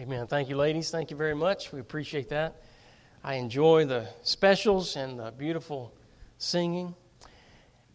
Amen. 0.00 0.26
Thank 0.26 0.48
you, 0.48 0.56
ladies. 0.56 0.90
Thank 0.90 1.10
you 1.10 1.16
very 1.18 1.34
much. 1.34 1.72
We 1.72 1.80
appreciate 1.80 2.30
that. 2.30 2.62
I 3.22 3.34
enjoy 3.34 3.84
the 3.84 4.08
specials 4.22 4.96
and 4.96 5.18
the 5.18 5.30
beautiful 5.30 5.94
singing 6.38 6.94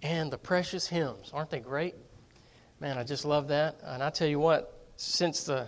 and 0.04 0.32
the 0.32 0.38
precious 0.38 0.86
hymns. 0.86 1.32
Aren't 1.34 1.50
they 1.50 1.62
great? 1.62 1.96
Man, 2.80 3.00
I 3.00 3.04
just 3.04 3.26
love 3.26 3.48
that. 3.48 3.78
And 3.84 4.04
I 4.04 4.12
tell 4.12 4.28
you 4.28 4.38
what, 4.38 4.86
since 4.98 5.46
the 5.46 5.68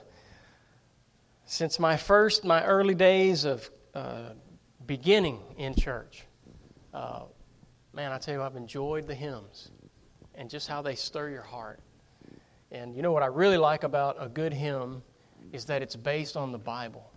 since 1.48 1.80
my 1.80 1.98
first, 1.98 2.46
my 2.46 2.64
early 2.64 2.94
days 2.94 3.44
of 3.44 3.68
uh, 3.96 4.34
beginning 4.86 5.40
in 5.58 5.74
church, 5.74 6.24
uh, 6.94 7.22
man, 7.94 8.12
I 8.12 8.20
tell 8.20 8.36
you, 8.36 8.44
I've 8.44 8.58
enjoyed 8.58 9.08
the 9.08 9.16
hymns 9.16 9.72
and 10.36 10.52
just 10.52 10.68
how 10.68 10.84
they 10.84 10.94
stir 10.94 11.30
your 11.30 11.42
heart. 11.42 11.80
And 12.72 12.96
you 12.96 13.02
know 13.02 13.12
what 13.12 13.24
I 13.24 13.28
really 13.28 13.58
like 13.58 13.84
about 13.84 14.18
a 14.20 14.30
good 14.30 14.54
hymn 14.54 15.02
is 15.52 15.66
that 15.66 15.82
it's 15.82 15.96
based 15.96 16.36
on 16.36 16.52
the 16.52 16.58
Bible. 16.58 17.12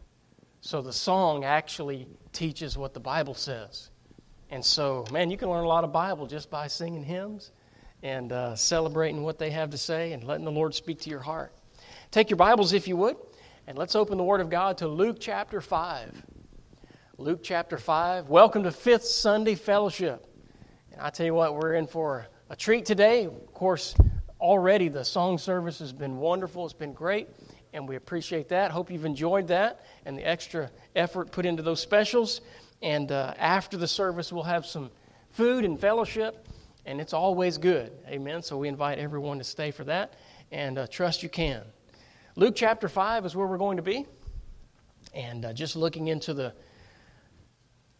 So 0.61 0.83
the 0.83 0.93
song 0.93 1.45
actually 1.45 2.07
teaches 2.33 2.77
what 2.77 2.95
the 2.95 3.01
Bible 3.01 3.35
says. 3.35 3.91
And 4.51 4.65
so, 4.65 5.05
man, 5.13 5.31
you 5.31 5.37
can 5.37 5.49
learn 5.49 5.65
a 5.65 5.69
lot 5.69 5.85
of 5.85 5.93
Bible 5.93 6.27
just 6.27 6.51
by 6.51 6.67
singing 6.67 7.05
hymns 7.05 7.53
and 8.03 8.33
uh, 8.33 8.57
celebrating 8.57 9.23
what 9.23 9.39
they 9.39 9.51
have 9.51 9.71
to 9.71 9.79
say 9.79 10.13
and 10.13 10.25
letting 10.25 10.45
the 10.45 10.51
Lord 10.51 10.75
speak 10.75 11.01
to 11.03 11.11
your 11.11 11.21
heart. 11.21 11.55
Take 12.11 12.31
your 12.31 12.37
Bibles, 12.37 12.73
if 12.73 12.89
you 12.89 12.97
would, 12.97 13.17
and 13.67 13.79
let's 13.79 13.95
open 13.95 14.19
the 14.19 14.25
Word 14.25 14.41
of 14.41 14.51
God 14.51 14.79
to 14.79 14.89
Luke 14.89 15.19
chapter 15.21 15.61
5. 15.61 16.23
Luke 17.19 17.41
chapter 17.43 17.79
5. 17.79 18.29
Welcome 18.29 18.65
to 18.65 18.73
Fifth 18.73 19.05
Sunday 19.05 19.55
Fellowship. 19.55 20.27
And 20.93 21.01
I 21.01 21.11
tell 21.11 21.27
you 21.27 21.35
what, 21.35 21.55
we're 21.55 21.75
in 21.75 21.87
for 21.87 22.27
a 22.49 22.57
treat 22.57 22.85
today. 22.85 23.27
Of 23.27 23.55
course, 23.55 23.95
already 24.41 24.89
the 24.89 25.05
song 25.05 25.39
service 25.39 25.79
has 25.79 25.93
been 25.93 26.17
wonderful, 26.17 26.65
it's 26.65 26.75
been 26.75 26.93
great 26.93 27.29
and 27.73 27.89
we 27.89 27.97
appreciate 27.97 28.49
that. 28.49 28.71
Hope 28.71 28.91
you've 28.91 29.05
enjoyed 29.05 29.49
that 29.49 29.85
and 30.05 30.17
the 30.17 30.27
extra 30.27 30.71
effort 30.97 31.31
put 31.31 31.47
into 31.47 31.63
those 31.63 31.81
specials. 31.81 32.41
And 32.83 33.13
uh, 33.13 33.35
after 33.39 33.77
the 33.77 33.89
service, 33.89 34.33
we'll 34.33 34.43
have 34.43 34.67
some 34.67 34.91
food 35.31 35.65
and 35.65 35.79
fellowship, 35.79 36.49
and 36.87 37.01
it's 37.01 37.13
always 37.13 37.59
good. 37.59 37.93
Amen. 38.09 38.43
So 38.43 38.57
we 38.57 38.69
invite 38.69 38.99
everyone 38.99 39.39
to 39.39 39.45
stay 39.45 39.71
for 39.71 39.85
that, 39.85 40.15
and 40.51 40.79
uh, 40.79 40.87
trust 40.87 41.23
you 41.23 41.29
can. 41.29 41.63
Luke 42.37 42.55
chapter 42.57 42.89
5 42.89 43.27
is 43.27 43.37
where 43.37 43.47
we're 43.47 43.59
going 43.59 43.77
to 43.77 43.83
be, 43.83 44.07
and 45.15 45.45
uh, 45.45 45.53
just 45.53 45.77
looking 45.77 46.09
into 46.09 46.35
the 46.35 46.53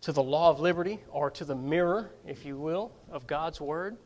to 0.03 0.13
the 0.13 0.23
law 0.23 0.49
of 0.49 0.61
liberty, 0.61 0.99
or 1.11 1.31
to 1.31 1.45
the 1.45 1.55
mirror, 1.55 2.11
if 2.27 2.47
you 2.47 2.57
will, 2.57 2.91
of 3.11 3.27
God's 3.27 3.61
Word. 3.61 3.99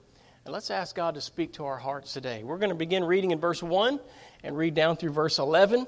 And 0.45 0.53
let's 0.53 0.71
ask 0.71 0.95
God 0.95 1.15
to 1.15 1.23
speak 1.23 1.55
to 1.55 1.65
our 1.65 1.79
hearts 1.79 2.13
today. 2.13 2.43
We're 2.43 2.59
going 2.59 2.69
to 2.69 2.77
begin 2.77 3.03
reading 3.03 3.31
in 3.31 3.41
verse 3.41 3.63
1 3.63 3.99
and 4.43 4.55
read 4.55 4.75
down 4.75 4.97
through 4.97 5.13
verse 5.13 5.39
11. 5.39 5.87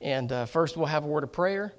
And 0.00 0.30
uh, 0.30 0.46
first, 0.46 0.76
we'll 0.76 0.86
have 0.86 1.02
a 1.02 1.08
word 1.08 1.24
of 1.24 1.32
prayer, 1.32 1.74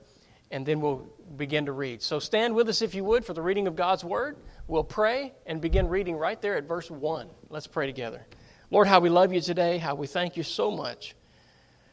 and 0.51 0.65
then 0.65 0.81
we'll 0.81 1.07
begin 1.37 1.67
to 1.67 1.71
read. 1.71 2.01
So 2.01 2.19
stand 2.19 2.53
with 2.53 2.67
us, 2.67 2.81
if 2.81 2.95
you 2.95 3.05
would, 3.05 3.23
for 3.23 3.33
the 3.33 3.41
reading 3.41 3.65
of 3.65 3.77
God's 3.77 4.03
word. 4.03 4.35
We'll 4.67 4.83
pray 4.83 5.31
and 5.45 5.61
begin 5.61 5.87
reading 5.87 6.17
right 6.17 6.41
there 6.41 6.57
at 6.57 6.65
verse 6.65 6.91
1. 6.91 7.29
Let's 7.47 7.67
pray 7.67 7.87
together. 7.87 8.27
Lord, 8.71 8.87
how 8.87 8.99
we 8.99 9.07
love 9.07 9.31
you 9.31 9.39
today, 9.39 9.77
how 9.77 9.95
we 9.95 10.05
thank 10.05 10.35
you 10.35 10.43
so 10.43 10.69
much 10.69 11.15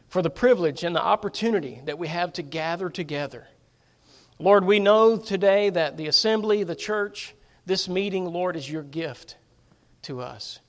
for 0.08 0.20
the 0.20 0.30
privilege 0.30 0.82
and 0.82 0.96
the 0.96 1.02
opportunity 1.02 1.80
that 1.84 1.96
we 1.96 2.08
have 2.08 2.32
to 2.32 2.42
gather 2.42 2.90
together. 2.90 3.46
Lord, 4.40 4.64
we 4.64 4.80
know 4.80 5.16
today 5.16 5.70
that 5.70 5.96
the 5.96 6.08
assembly, 6.08 6.64
the 6.64 6.74
church, 6.74 7.36
this 7.66 7.88
meeting, 7.88 8.24
Lord, 8.24 8.56
is 8.56 8.68
your 8.68 8.82
gift 8.82 9.36
to 10.02 10.20
us. 10.20 10.60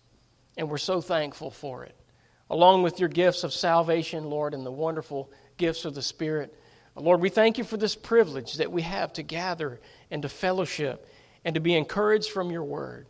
And 0.58 0.69
we're 0.69 0.77
so 0.77 1.02
thankful 1.02 1.52
for 1.52 1.83
it 1.83 1.95
along 2.49 2.83
with 2.83 2.99
your 2.99 3.09
gifts 3.09 3.44
of 3.44 3.53
salvation, 3.53 4.25
Lord, 4.25 4.53
and 4.53 4.66
the 4.66 4.72
wonderful 4.72 5.31
gifts 5.58 5.85
of 5.85 5.94
the 5.94 6.02
Spirit. 6.02 6.53
Lord, 6.95 7.22
we 7.22 7.30
thank 7.30 7.57
you 7.57 7.63
for 7.63 7.77
this 7.77 7.95
privilege 7.95 8.55
that 8.55 8.72
we 8.72 8.81
have 8.81 9.13
to 9.13 9.23
gather 9.23 9.80
and 10.09 10.22
to 10.23 10.30
fellowship 10.30 11.07
and 11.45 11.55
to 11.55 11.61
be 11.61 11.75
encouraged 11.75 12.31
from 12.31 12.51
your 12.51 12.63
word. 12.63 13.07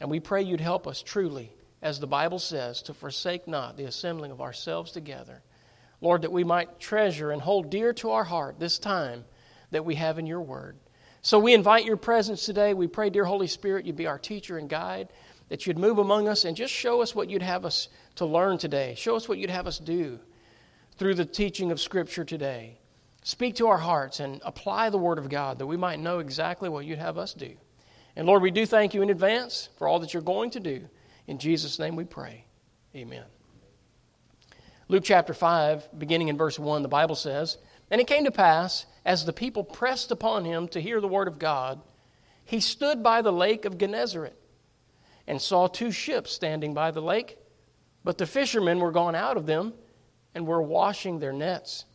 And 0.00 0.10
we 0.10 0.20
pray 0.20 0.42
you'd 0.42 0.60
help 0.60 0.86
us 0.86 1.02
truly, 1.02 1.52
as 1.82 1.98
the 1.98 2.06
Bible 2.06 2.38
says, 2.38 2.82
to 2.82 2.94
forsake 2.94 3.48
not 3.48 3.76
the 3.76 3.84
assembling 3.84 4.30
of 4.30 4.40
ourselves 4.40 4.92
together. 4.92 5.42
Lord, 6.00 6.22
that 6.22 6.32
we 6.32 6.44
might 6.44 6.78
treasure 6.78 7.30
and 7.32 7.42
hold 7.42 7.70
dear 7.70 7.92
to 7.94 8.10
our 8.10 8.24
heart 8.24 8.60
this 8.60 8.78
time 8.78 9.24
that 9.70 9.84
we 9.84 9.96
have 9.96 10.18
in 10.18 10.26
your 10.26 10.42
word. 10.42 10.76
So 11.22 11.38
we 11.38 11.54
invite 11.54 11.84
your 11.84 11.96
presence 11.96 12.46
today. 12.46 12.72
We 12.72 12.86
pray, 12.86 13.10
dear 13.10 13.24
Holy 13.24 13.48
Spirit, 13.48 13.84
you'd 13.84 13.96
be 13.96 14.06
our 14.06 14.18
teacher 14.18 14.58
and 14.58 14.68
guide, 14.68 15.08
that 15.48 15.66
you'd 15.66 15.78
move 15.78 15.98
among 15.98 16.28
us 16.28 16.44
and 16.44 16.56
just 16.56 16.72
show 16.72 17.00
us 17.02 17.14
what 17.14 17.30
you'd 17.30 17.42
have 17.42 17.64
us 17.64 17.88
to 18.16 18.26
learn 18.26 18.58
today. 18.58 18.94
Show 18.96 19.16
us 19.16 19.28
what 19.28 19.38
you'd 19.38 19.50
have 19.50 19.66
us 19.66 19.78
do 19.78 20.18
through 20.96 21.14
the 21.14 21.24
teaching 21.24 21.70
of 21.70 21.80
Scripture 21.80 22.24
today. 22.24 22.78
Speak 23.22 23.56
to 23.56 23.68
our 23.68 23.78
hearts 23.78 24.20
and 24.20 24.40
apply 24.44 24.90
the 24.90 24.98
Word 24.98 25.18
of 25.18 25.28
God 25.28 25.58
that 25.58 25.66
we 25.66 25.76
might 25.76 26.00
know 26.00 26.18
exactly 26.18 26.68
what 26.68 26.84
you'd 26.84 26.98
have 26.98 27.18
us 27.18 27.34
do. 27.34 27.54
And 28.14 28.26
Lord, 28.26 28.42
we 28.42 28.50
do 28.50 28.66
thank 28.66 28.94
you 28.94 29.02
in 29.02 29.10
advance 29.10 29.68
for 29.78 29.86
all 29.86 30.00
that 30.00 30.14
you're 30.14 30.22
going 30.22 30.50
to 30.50 30.60
do. 30.60 30.88
In 31.26 31.38
Jesus' 31.38 31.78
name 31.78 31.96
we 31.96 32.04
pray. 32.04 32.44
Amen. 32.94 33.24
Luke 34.88 35.02
chapter 35.04 35.34
5, 35.34 35.98
beginning 35.98 36.28
in 36.28 36.38
verse 36.38 36.58
1, 36.58 36.82
the 36.82 36.88
Bible 36.88 37.16
says, 37.16 37.58
And 37.90 38.00
it 38.00 38.06
came 38.06 38.24
to 38.24 38.30
pass, 38.30 38.86
as 39.04 39.24
the 39.24 39.32
people 39.32 39.64
pressed 39.64 40.12
upon 40.12 40.44
him 40.44 40.68
to 40.68 40.80
hear 40.80 41.00
the 41.00 41.08
word 41.08 41.28
of 41.28 41.38
God, 41.38 41.80
he 42.44 42.60
stood 42.60 43.02
by 43.02 43.22
the 43.22 43.32
lake 43.32 43.64
of 43.64 43.78
Gennesaret 43.78 44.40
and 45.26 45.40
saw 45.40 45.66
two 45.66 45.90
ships 45.90 46.32
standing 46.32 46.74
by 46.74 46.90
the 46.90 47.02
lake 47.02 47.38
but 48.06 48.18
the 48.18 48.26
fishermen 48.26 48.78
were 48.78 48.92
gone 48.92 49.16
out 49.16 49.36
of 49.36 49.46
them 49.46 49.74
and 50.32 50.46
were 50.46 50.62
washing 50.62 51.18
their 51.18 51.32
nets. 51.32 51.86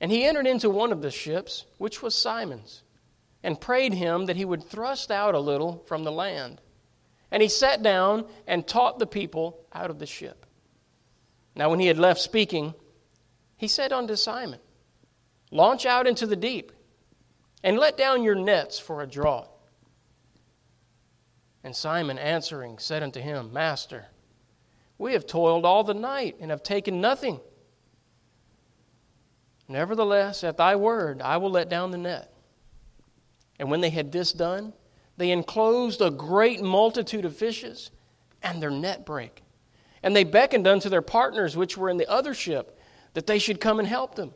And 0.00 0.10
he 0.10 0.24
entered 0.24 0.48
into 0.48 0.68
one 0.68 0.90
of 0.90 1.00
the 1.00 1.12
ships, 1.12 1.64
which 1.78 2.02
was 2.02 2.12
Simon's, 2.12 2.82
and 3.44 3.60
prayed 3.60 3.94
him 3.94 4.26
that 4.26 4.34
he 4.34 4.44
would 4.44 4.64
thrust 4.64 5.12
out 5.12 5.36
a 5.36 5.38
little 5.38 5.84
from 5.86 6.02
the 6.02 6.10
land. 6.10 6.60
And 7.30 7.40
he 7.40 7.48
sat 7.48 7.84
down 7.84 8.26
and 8.48 8.66
taught 8.66 8.98
the 8.98 9.06
people 9.06 9.64
out 9.72 9.90
of 9.90 10.00
the 10.00 10.06
ship. 10.06 10.44
Now, 11.54 11.70
when 11.70 11.78
he 11.78 11.86
had 11.86 11.98
left 11.98 12.20
speaking, 12.20 12.74
he 13.56 13.68
said 13.68 13.92
unto 13.92 14.16
Simon, 14.16 14.58
Launch 15.52 15.86
out 15.86 16.08
into 16.08 16.26
the 16.26 16.34
deep, 16.34 16.72
and 17.62 17.78
let 17.78 17.96
down 17.96 18.24
your 18.24 18.34
nets 18.34 18.80
for 18.80 19.02
a 19.02 19.06
draught. 19.06 19.53
And 21.64 21.74
Simon 21.74 22.18
answering 22.18 22.78
said 22.78 23.02
unto 23.02 23.20
him, 23.20 23.52
Master, 23.52 24.06
we 24.98 25.14
have 25.14 25.26
toiled 25.26 25.64
all 25.64 25.82
the 25.82 25.94
night 25.94 26.36
and 26.40 26.50
have 26.50 26.62
taken 26.62 27.00
nothing. 27.00 27.40
Nevertheless, 29.66 30.44
at 30.44 30.58
thy 30.58 30.76
word, 30.76 31.22
I 31.22 31.38
will 31.38 31.50
let 31.50 31.70
down 31.70 31.90
the 31.90 31.98
net. 31.98 32.30
And 33.58 33.70
when 33.70 33.80
they 33.80 33.90
had 33.90 34.12
this 34.12 34.32
done, 34.32 34.74
they 35.16 35.30
enclosed 35.30 36.02
a 36.02 36.10
great 36.10 36.60
multitude 36.60 37.24
of 37.24 37.36
fishes, 37.36 37.90
and 38.42 38.62
their 38.62 38.70
net 38.70 39.06
brake. 39.06 39.42
And 40.02 40.14
they 40.14 40.24
beckoned 40.24 40.66
unto 40.66 40.90
their 40.90 41.02
partners 41.02 41.56
which 41.56 41.78
were 41.78 41.88
in 41.88 41.96
the 41.96 42.10
other 42.10 42.34
ship 42.34 42.78
that 43.14 43.26
they 43.26 43.38
should 43.38 43.60
come 43.60 43.78
and 43.78 43.88
help 43.88 44.16
them. 44.16 44.34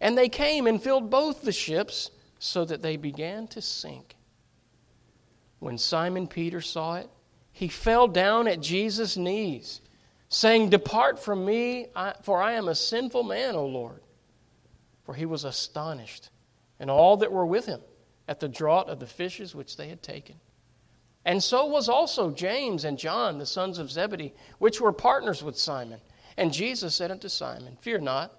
And 0.00 0.16
they 0.16 0.28
came 0.28 0.66
and 0.66 0.82
filled 0.82 1.10
both 1.10 1.42
the 1.42 1.52
ships, 1.52 2.10
so 2.38 2.64
that 2.64 2.80
they 2.82 2.96
began 2.96 3.48
to 3.48 3.60
sink. 3.60 4.17
When 5.58 5.78
Simon 5.78 6.26
Peter 6.28 6.60
saw 6.60 6.96
it, 6.96 7.10
he 7.52 7.68
fell 7.68 8.06
down 8.06 8.46
at 8.46 8.60
Jesus' 8.60 9.16
knees, 9.16 9.80
saying, 10.28 10.70
Depart 10.70 11.18
from 11.18 11.44
me, 11.44 11.88
for 12.22 12.40
I 12.40 12.52
am 12.52 12.68
a 12.68 12.74
sinful 12.74 13.24
man, 13.24 13.56
O 13.56 13.66
Lord. 13.66 14.00
For 15.04 15.14
he 15.14 15.26
was 15.26 15.44
astonished, 15.44 16.30
and 16.78 16.90
all 16.90 17.16
that 17.16 17.32
were 17.32 17.46
with 17.46 17.66
him, 17.66 17.80
at 18.28 18.40
the 18.40 18.48
draught 18.48 18.88
of 18.88 19.00
the 19.00 19.06
fishes 19.06 19.54
which 19.54 19.76
they 19.76 19.88
had 19.88 20.02
taken. 20.02 20.36
And 21.24 21.42
so 21.42 21.66
was 21.66 21.88
also 21.88 22.30
James 22.30 22.84
and 22.84 22.98
John, 22.98 23.38
the 23.38 23.46
sons 23.46 23.78
of 23.78 23.90
Zebedee, 23.90 24.34
which 24.58 24.80
were 24.80 24.92
partners 24.92 25.42
with 25.42 25.58
Simon. 25.58 26.00
And 26.36 26.52
Jesus 26.52 26.94
said 26.94 27.10
unto 27.10 27.28
Simon, 27.28 27.76
Fear 27.80 27.98
not, 27.98 28.32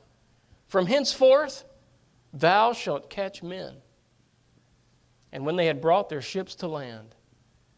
from 0.68 0.86
henceforth 0.86 1.66
thou 2.34 2.72
shalt 2.72 3.10
catch 3.10 3.44
men. 3.44 3.76
And 5.32 5.46
when 5.46 5.56
they 5.56 5.66
had 5.66 5.82
brought 5.82 6.10
their 6.10 6.22
ships 6.22 6.56
to 6.56 6.68
land, 6.68 7.16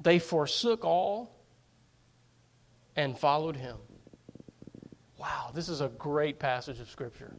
they 0.01 0.19
forsook 0.19 0.83
all 0.83 1.35
and 2.95 3.17
followed 3.17 3.55
him. 3.55 3.77
Wow, 5.17 5.51
this 5.53 5.69
is 5.69 5.81
a 5.81 5.89
great 5.89 6.39
passage 6.39 6.79
of 6.79 6.89
Scripture. 6.89 7.33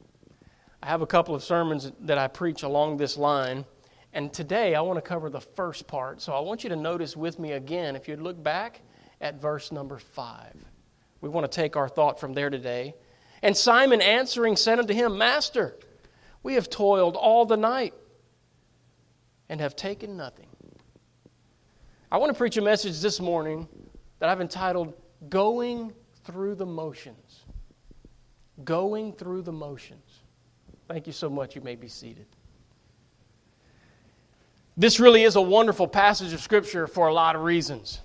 I 0.83 0.87
have 0.87 1.03
a 1.03 1.07
couple 1.07 1.35
of 1.35 1.43
sermons 1.43 1.93
that 2.01 2.19
I 2.19 2.29
preach 2.29 2.63
along 2.63 2.97
this 2.97 3.17
line, 3.17 3.65
and 4.13 4.33
today 4.33 4.75
I 4.75 4.81
want 4.81 4.97
to 4.97 5.03
cover 5.03 5.31
the 5.31 5.41
first 5.41 5.87
part. 5.87 6.21
So 6.21 6.33
I 6.33 6.41
want 6.41 6.65
you 6.65 6.71
to 6.71 6.77
notice 6.77 7.17
with 7.17 7.39
me 7.39 7.53
again, 7.53 7.97
if 7.97 8.09
you'd 8.09 8.21
look 8.21 8.43
back 8.43 8.81
at 9.21 9.41
verse 9.41 9.73
number 9.73 9.99
five. 9.99 10.55
We 11.21 11.29
want 11.29 11.51
to 11.51 11.55
take 11.55 11.77
our 11.77 11.89
thought 11.89 12.19
from 12.19 12.35
there 12.35 12.51
today. 12.51 12.95
And 13.43 13.57
Simon 13.57 14.01
answering 14.01 14.57
said 14.57 14.79
unto 14.79 14.93
him, 14.93 15.17
Master, 15.17 15.77
we 16.43 16.55
have 16.55 16.69
toiled 16.69 17.17
all 17.17 17.47
the 17.47 17.57
night 17.57 17.95
and 19.49 19.61
have 19.61 19.77
taken 19.77 20.17
nothing. 20.17 20.49
I 22.13 22.19
want 22.19 22.29
to 22.29 22.37
preach 22.37 22.59
a 22.59 22.61
message 22.61 23.01
this 23.01 23.21
morning 23.21 23.67
that 24.19 24.29
I've 24.29 24.43
entitled 24.43 24.93
Going 25.31 25.95
Through 26.25 26.57
the 26.57 26.67
Motions. 26.67 27.47
Going 28.65 29.15
Through 29.15 29.41
the 29.41 29.53
Motions. 29.53 30.21
Thank 30.89 31.07
you 31.07 31.15
so 31.15 31.31
much. 31.31 31.57
You 31.57 31.63
may 31.63 31.75
be 31.75 31.89
seated. 31.89 32.27
This 34.77 35.01
really 35.01 35.23
is 35.23 35.37
a 35.37 35.41
wonderful 35.41 35.89
passage 35.89 36.35
of 36.35 36.43
Scripture 36.43 36.87
for 36.87 37.09
a 37.09 37.15
lot 37.15 37.35
of 37.35 37.45
reasons. 37.45 38.03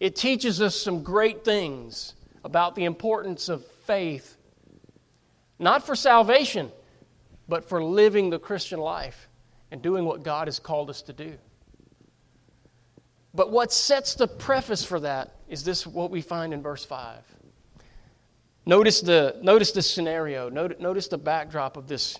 It 0.00 0.16
teaches 0.16 0.62
us 0.62 0.74
some 0.74 1.02
great 1.02 1.44
things 1.44 2.14
about 2.46 2.74
the 2.74 2.86
importance 2.86 3.50
of 3.50 3.62
faith, 3.84 4.38
not 5.58 5.84
for 5.84 5.94
salvation, 5.94 6.72
but 7.46 7.68
for 7.68 7.84
living 7.84 8.30
the 8.30 8.38
Christian 8.38 8.80
life 8.80 9.28
and 9.70 9.82
doing 9.82 10.06
what 10.06 10.22
God 10.22 10.48
has 10.48 10.58
called 10.58 10.88
us 10.88 11.02
to 11.02 11.12
do. 11.12 11.36
But 13.34 13.50
what 13.50 13.72
sets 13.72 14.14
the 14.14 14.28
preface 14.28 14.84
for 14.84 15.00
that 15.00 15.36
is 15.48 15.64
this 15.64 15.86
what 15.86 16.10
we 16.10 16.20
find 16.20 16.52
in 16.52 16.62
verse 16.62 16.84
5. 16.84 17.18
Notice 18.64 19.00
the, 19.00 19.36
notice 19.42 19.72
the 19.72 19.82
scenario, 19.82 20.48
notice, 20.48 21.08
the 21.08 21.18
backdrop 21.18 21.76
of 21.76 21.88
this 21.88 22.18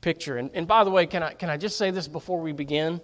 picture. 0.00 0.38
And, 0.38 0.50
and 0.54 0.66
by 0.66 0.82
the 0.82 0.90
way, 0.90 1.06
can 1.06 1.22
I, 1.22 1.34
can 1.34 1.48
I 1.48 1.56
just 1.56 1.78
say 1.78 1.90
this 1.90 2.08
before 2.08 2.40
we 2.40 2.52
begin? 2.52 3.00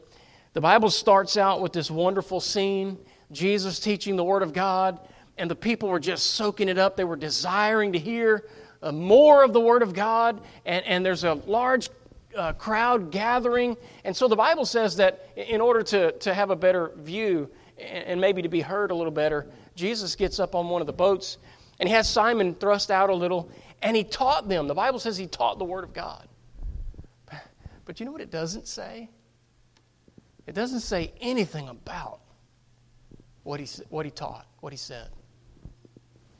The 0.54 0.60
Bible 0.60 0.90
starts 0.90 1.36
out 1.36 1.60
with 1.60 1.72
this 1.72 1.90
wonderful 1.90 2.40
scene 2.40 2.98
Jesus 3.32 3.80
teaching 3.80 4.16
the 4.16 4.24
Word 4.24 4.42
of 4.42 4.52
God, 4.52 5.00
and 5.36 5.50
the 5.50 5.56
people 5.56 5.88
were 5.88 6.00
just 6.00 6.34
soaking 6.34 6.68
it 6.68 6.78
up. 6.78 6.96
They 6.96 7.04
were 7.04 7.16
desiring 7.16 7.92
to 7.92 7.98
hear 7.98 8.46
uh, 8.82 8.92
more 8.92 9.44
of 9.44 9.52
the 9.52 9.60
Word 9.60 9.82
of 9.82 9.94
God, 9.94 10.40
and, 10.64 10.84
and 10.86 11.04
there's 11.04 11.24
a 11.24 11.34
large 11.34 11.88
uh, 12.36 12.52
crowd 12.52 13.10
gathering. 13.10 13.76
And 14.04 14.16
so 14.16 14.28
the 14.28 14.36
Bible 14.36 14.64
says 14.64 14.96
that 14.96 15.28
in 15.36 15.60
order 15.60 15.82
to, 15.82 16.12
to 16.12 16.34
have 16.34 16.50
a 16.50 16.56
better 16.56 16.92
view 16.96 17.50
and 17.78 18.20
maybe 18.20 18.42
to 18.42 18.48
be 18.48 18.60
heard 18.60 18.90
a 18.90 18.94
little 18.94 19.12
better, 19.12 19.46
Jesus 19.74 20.14
gets 20.14 20.38
up 20.38 20.54
on 20.54 20.68
one 20.68 20.80
of 20.80 20.86
the 20.86 20.92
boats 20.92 21.38
and 21.78 21.88
he 21.88 21.94
has 21.94 22.08
Simon 22.08 22.54
thrust 22.54 22.90
out 22.90 23.10
a 23.10 23.14
little 23.14 23.50
and 23.82 23.96
he 23.96 24.04
taught 24.04 24.48
them. 24.48 24.66
The 24.68 24.74
Bible 24.74 24.98
says 24.98 25.16
he 25.16 25.26
taught 25.26 25.58
the 25.58 25.64
Word 25.64 25.84
of 25.84 25.92
God. 25.92 26.28
But 27.84 28.00
you 28.00 28.06
know 28.06 28.12
what 28.12 28.20
it 28.20 28.30
doesn't 28.30 28.66
say? 28.66 29.08
It 30.46 30.54
doesn't 30.54 30.80
say 30.80 31.12
anything 31.20 31.68
about 31.68 32.20
what 33.42 33.60
he, 33.60 33.68
what 33.88 34.04
he 34.04 34.10
taught, 34.10 34.46
what 34.60 34.72
he 34.72 34.76
said. 34.76 35.08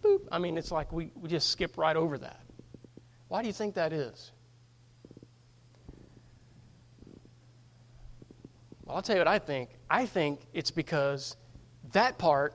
Boop. 0.03 0.27
I 0.31 0.39
mean, 0.39 0.59
it's 0.59 0.73
like 0.73 0.93
we, 0.93 1.11
we 1.15 1.29
just 1.29 1.51
skip 1.51 1.79
right 1.79 1.97
over 1.97 2.19
that. 2.19 2.41
Why 3.29 3.43
do 3.43 3.49
you 3.49 3.53
think 3.53 3.75
that 3.75 3.93
is? 3.93 4.33
Well, 8.87 8.97
I'll 8.97 9.03
tell 9.03 9.17
you 9.17 9.21
what 9.21 9.29
I 9.29 9.41
think. 9.41 9.71
I 9.91 10.07
think 10.07 10.41
it's 10.55 10.71
because 10.71 11.37
that 11.93 12.19
part 12.19 12.55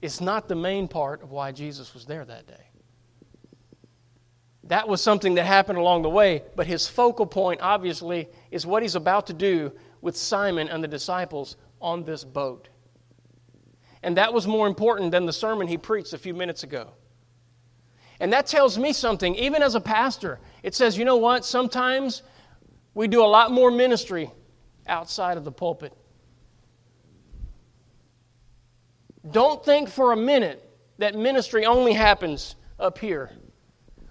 is 0.00 0.20
not 0.20 0.48
the 0.48 0.54
main 0.54 0.88
part 0.88 1.22
of 1.22 1.30
why 1.30 1.52
Jesus 1.52 1.92
was 1.92 2.06
there 2.06 2.24
that 2.24 2.46
day. 2.46 2.54
That 4.64 4.88
was 4.88 5.00
something 5.02 5.34
that 5.34 5.44
happened 5.44 5.78
along 5.78 6.02
the 6.02 6.10
way, 6.10 6.42
but 6.56 6.66
his 6.66 6.88
focal 6.88 7.26
point, 7.26 7.60
obviously, 7.62 8.28
is 8.50 8.66
what 8.66 8.82
he's 8.82 8.94
about 8.94 9.26
to 9.28 9.32
do 9.32 9.70
with 10.00 10.16
Simon 10.16 10.68
and 10.68 10.82
the 10.82 10.88
disciples 10.88 11.56
on 11.80 12.02
this 12.04 12.24
boat. 12.24 12.68
And 14.02 14.16
that 14.16 14.32
was 14.32 14.46
more 14.46 14.66
important 14.66 15.10
than 15.10 15.26
the 15.26 15.32
sermon 15.32 15.68
he 15.68 15.76
preached 15.76 16.14
a 16.14 16.18
few 16.18 16.34
minutes 16.34 16.62
ago. 16.62 16.92
And 18.18 18.32
that 18.32 18.46
tells 18.46 18.78
me 18.78 18.92
something, 18.92 19.34
even 19.34 19.62
as 19.62 19.74
a 19.74 19.80
pastor. 19.80 20.40
It 20.62 20.74
says, 20.74 20.96
you 20.96 21.04
know 21.04 21.16
what? 21.16 21.44
Sometimes 21.44 22.22
we 22.94 23.08
do 23.08 23.22
a 23.22 23.26
lot 23.26 23.52
more 23.52 23.70
ministry 23.70 24.30
outside 24.88 25.36
of 25.36 25.44
the 25.44 25.52
pulpit. 25.52 25.92
Don't 29.30 29.64
think 29.64 29.88
for 29.88 30.12
a 30.12 30.16
minute 30.16 30.62
that 30.98 31.14
ministry 31.14 31.66
only 31.66 31.92
happens 31.92 32.56
up 32.78 32.98
here 32.98 33.30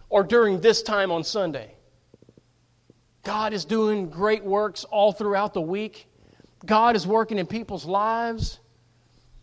or 0.09 0.23
during 0.23 0.59
this 0.59 0.81
time 0.83 1.11
on 1.11 1.23
Sunday. 1.23 1.73
God 3.23 3.53
is 3.53 3.65
doing 3.65 4.09
great 4.09 4.43
works 4.43 4.83
all 4.83 5.11
throughout 5.11 5.53
the 5.53 5.61
week. 5.61 6.07
God 6.65 6.95
is 6.95 7.07
working 7.07 7.39
in 7.39 7.47
people's 7.47 7.85
lives, 7.85 8.59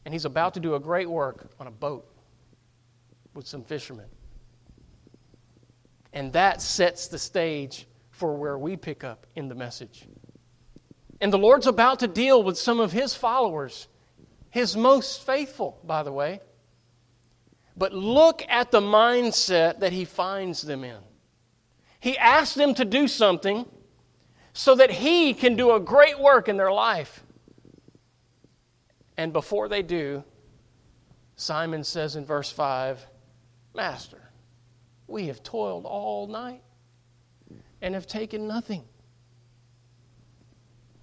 and 0.04 0.14
He's 0.14 0.24
about 0.24 0.54
to 0.54 0.60
do 0.60 0.74
a 0.74 0.80
great 0.80 1.10
work 1.10 1.50
on 1.58 1.66
a 1.66 1.70
boat 1.70 2.06
with 3.34 3.46
some 3.46 3.64
fishermen. 3.64 4.06
And 6.12 6.32
that 6.34 6.60
sets 6.60 7.08
the 7.08 7.18
stage 7.18 7.86
for 8.10 8.36
where 8.36 8.58
we 8.58 8.76
pick 8.76 9.02
up 9.02 9.26
in 9.34 9.48
the 9.48 9.54
message. 9.54 10.06
And 11.22 11.32
the 11.32 11.38
Lord's 11.38 11.68
about 11.68 12.00
to 12.00 12.08
deal 12.08 12.42
with 12.42 12.58
some 12.58 12.80
of 12.80 12.90
his 12.90 13.14
followers, 13.14 13.86
his 14.50 14.76
most 14.76 15.24
faithful, 15.24 15.78
by 15.84 16.02
the 16.02 16.10
way. 16.10 16.40
But 17.76 17.94
look 17.94 18.42
at 18.48 18.72
the 18.72 18.80
mindset 18.80 19.78
that 19.78 19.92
he 19.92 20.04
finds 20.04 20.62
them 20.62 20.82
in. 20.82 20.98
He 22.00 22.18
asks 22.18 22.56
them 22.56 22.74
to 22.74 22.84
do 22.84 23.06
something 23.06 23.66
so 24.52 24.74
that 24.74 24.90
he 24.90 25.32
can 25.32 25.54
do 25.54 25.70
a 25.70 25.78
great 25.80 26.18
work 26.18 26.48
in 26.48 26.56
their 26.56 26.72
life. 26.72 27.22
And 29.16 29.32
before 29.32 29.68
they 29.68 29.82
do, 29.82 30.24
Simon 31.36 31.84
says 31.84 32.16
in 32.16 32.26
verse 32.26 32.50
5 32.50 33.06
Master, 33.76 34.32
we 35.06 35.28
have 35.28 35.44
toiled 35.44 35.86
all 35.86 36.26
night 36.26 36.62
and 37.80 37.94
have 37.94 38.08
taken 38.08 38.48
nothing. 38.48 38.82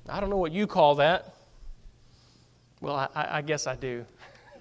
I 0.10 0.20
don't 0.20 0.30
know 0.30 0.38
what 0.38 0.52
you 0.52 0.68
call 0.68 0.96
that. 0.96 1.36
Well, 2.82 2.96
I, 3.14 3.38
I 3.38 3.42
guess 3.42 3.68
I 3.68 3.76
do. 3.76 4.06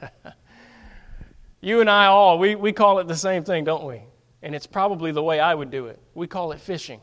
you 1.61 1.81
and 1.81 1.89
I 1.89 2.07
all, 2.07 2.39
we, 2.39 2.55
we 2.55 2.73
call 2.73 2.99
it 2.99 3.09
the 3.09 3.17
same 3.17 3.45
thing, 3.45 3.65
don't 3.65 3.85
we? 3.85 4.03
And 4.43 4.55
it's 4.55 4.67
probably 4.67 5.13
the 5.13 5.23
way 5.23 5.41
I 5.41 5.55
would 5.55 5.71
do 5.71 5.87
it. 5.87 5.99
We 6.15 6.27
call 6.27 6.53
it 6.53 6.61
fishing, 6.61 7.01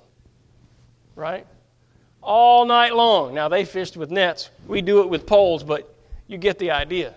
right? 1.16 1.46
All 2.22 2.66
night 2.66 2.96
long. 2.96 3.34
Now, 3.34 3.50
they 3.50 3.66
fished 3.66 3.98
with 3.98 4.12
nets. 4.12 4.50
We 4.68 4.82
do 4.82 5.02
it 5.02 5.10
with 5.10 5.26
poles, 5.26 5.64
but 5.64 5.94
you 6.28 6.38
get 6.38 6.60
the 6.60 6.72
idea. 6.72 7.14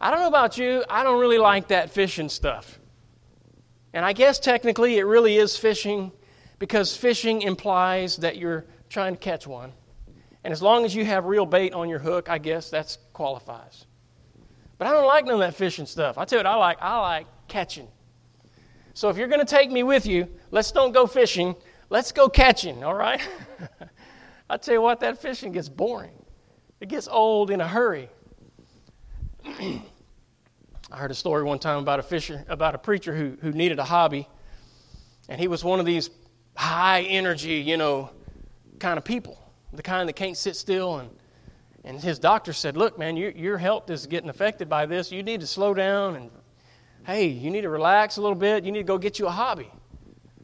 I 0.00 0.10
don't 0.10 0.20
know 0.20 0.28
about 0.28 0.58
you, 0.58 0.84
I 0.88 1.02
don't 1.02 1.20
really 1.20 1.38
like 1.38 1.68
that 1.68 1.90
fishing 1.90 2.28
stuff. 2.28 2.78
And 3.92 4.04
I 4.04 4.12
guess 4.12 4.38
technically 4.38 4.98
it 4.98 5.04
really 5.04 5.36
is 5.36 5.56
fishing 5.56 6.12
because 6.58 6.96
fishing 6.96 7.42
implies 7.42 8.16
that 8.18 8.36
you're 8.36 8.64
trying 8.88 9.14
to 9.14 9.20
catch 9.20 9.46
one. 9.46 9.72
And 10.44 10.52
as 10.52 10.60
long 10.60 10.84
as 10.84 10.94
you 10.94 11.06
have 11.06 11.24
real 11.24 11.46
bait 11.46 11.72
on 11.72 11.88
your 11.88 11.98
hook, 11.98 12.28
I 12.28 12.36
guess 12.36 12.68
that 12.70 12.96
qualifies. 13.14 13.86
But 14.76 14.86
I 14.86 14.90
don't 14.92 15.06
like 15.06 15.24
none 15.24 15.34
of 15.34 15.40
that 15.40 15.54
fishing 15.54 15.86
stuff. 15.86 16.18
I 16.18 16.26
tell 16.26 16.38
you 16.38 16.44
what 16.44 16.50
I 16.52 16.56
like. 16.56 16.78
I 16.82 16.98
like 17.00 17.26
catching. 17.48 17.88
So 18.92 19.08
if 19.08 19.16
you're 19.16 19.28
going 19.28 19.40
to 19.40 19.46
take 19.46 19.70
me 19.70 19.82
with 19.82 20.04
you, 20.04 20.28
let's 20.50 20.70
don't 20.70 20.92
go 20.92 21.06
fishing. 21.06 21.56
Let's 21.88 22.12
go 22.12 22.28
catching, 22.28 22.84
all 22.84 22.94
right? 22.94 23.26
I 24.50 24.58
tell 24.58 24.74
you 24.74 24.82
what, 24.82 25.00
that 25.00 25.20
fishing 25.20 25.52
gets 25.52 25.70
boring. 25.70 26.12
It 26.78 26.90
gets 26.90 27.08
old 27.08 27.50
in 27.50 27.62
a 27.62 27.66
hurry. 27.66 28.10
I 29.46 29.80
heard 30.92 31.10
a 31.10 31.14
story 31.14 31.42
one 31.42 31.58
time 31.58 31.78
about 31.78 32.00
a 32.00 32.02
fisher, 32.02 32.44
about 32.48 32.74
a 32.74 32.78
preacher 32.78 33.16
who, 33.16 33.38
who 33.40 33.52
needed 33.52 33.78
a 33.78 33.84
hobby, 33.84 34.28
and 35.28 35.40
he 35.40 35.48
was 35.48 35.64
one 35.64 35.80
of 35.80 35.86
these 35.86 36.10
high 36.54 37.02
energy, 37.02 37.54
you 37.54 37.78
know, 37.78 38.10
kind 38.78 38.98
of 38.98 39.04
people 39.04 39.38
the 39.76 39.82
kind 39.82 40.08
that 40.08 40.14
can't 40.14 40.36
sit 40.36 40.56
still. 40.56 40.98
And, 40.98 41.10
and 41.84 42.00
his 42.00 42.18
doctor 42.18 42.52
said, 42.52 42.76
Look, 42.76 42.98
man, 42.98 43.16
your, 43.16 43.30
your 43.30 43.58
health 43.58 43.90
is 43.90 44.06
getting 44.06 44.30
affected 44.30 44.68
by 44.68 44.86
this. 44.86 45.12
You 45.12 45.22
need 45.22 45.40
to 45.40 45.46
slow 45.46 45.74
down 45.74 46.16
and, 46.16 46.30
hey, 47.06 47.26
you 47.26 47.50
need 47.50 47.62
to 47.62 47.68
relax 47.68 48.16
a 48.16 48.22
little 48.22 48.36
bit. 48.36 48.64
You 48.64 48.72
need 48.72 48.80
to 48.80 48.84
go 48.84 48.98
get 48.98 49.18
you 49.18 49.26
a 49.26 49.30
hobby. 49.30 49.70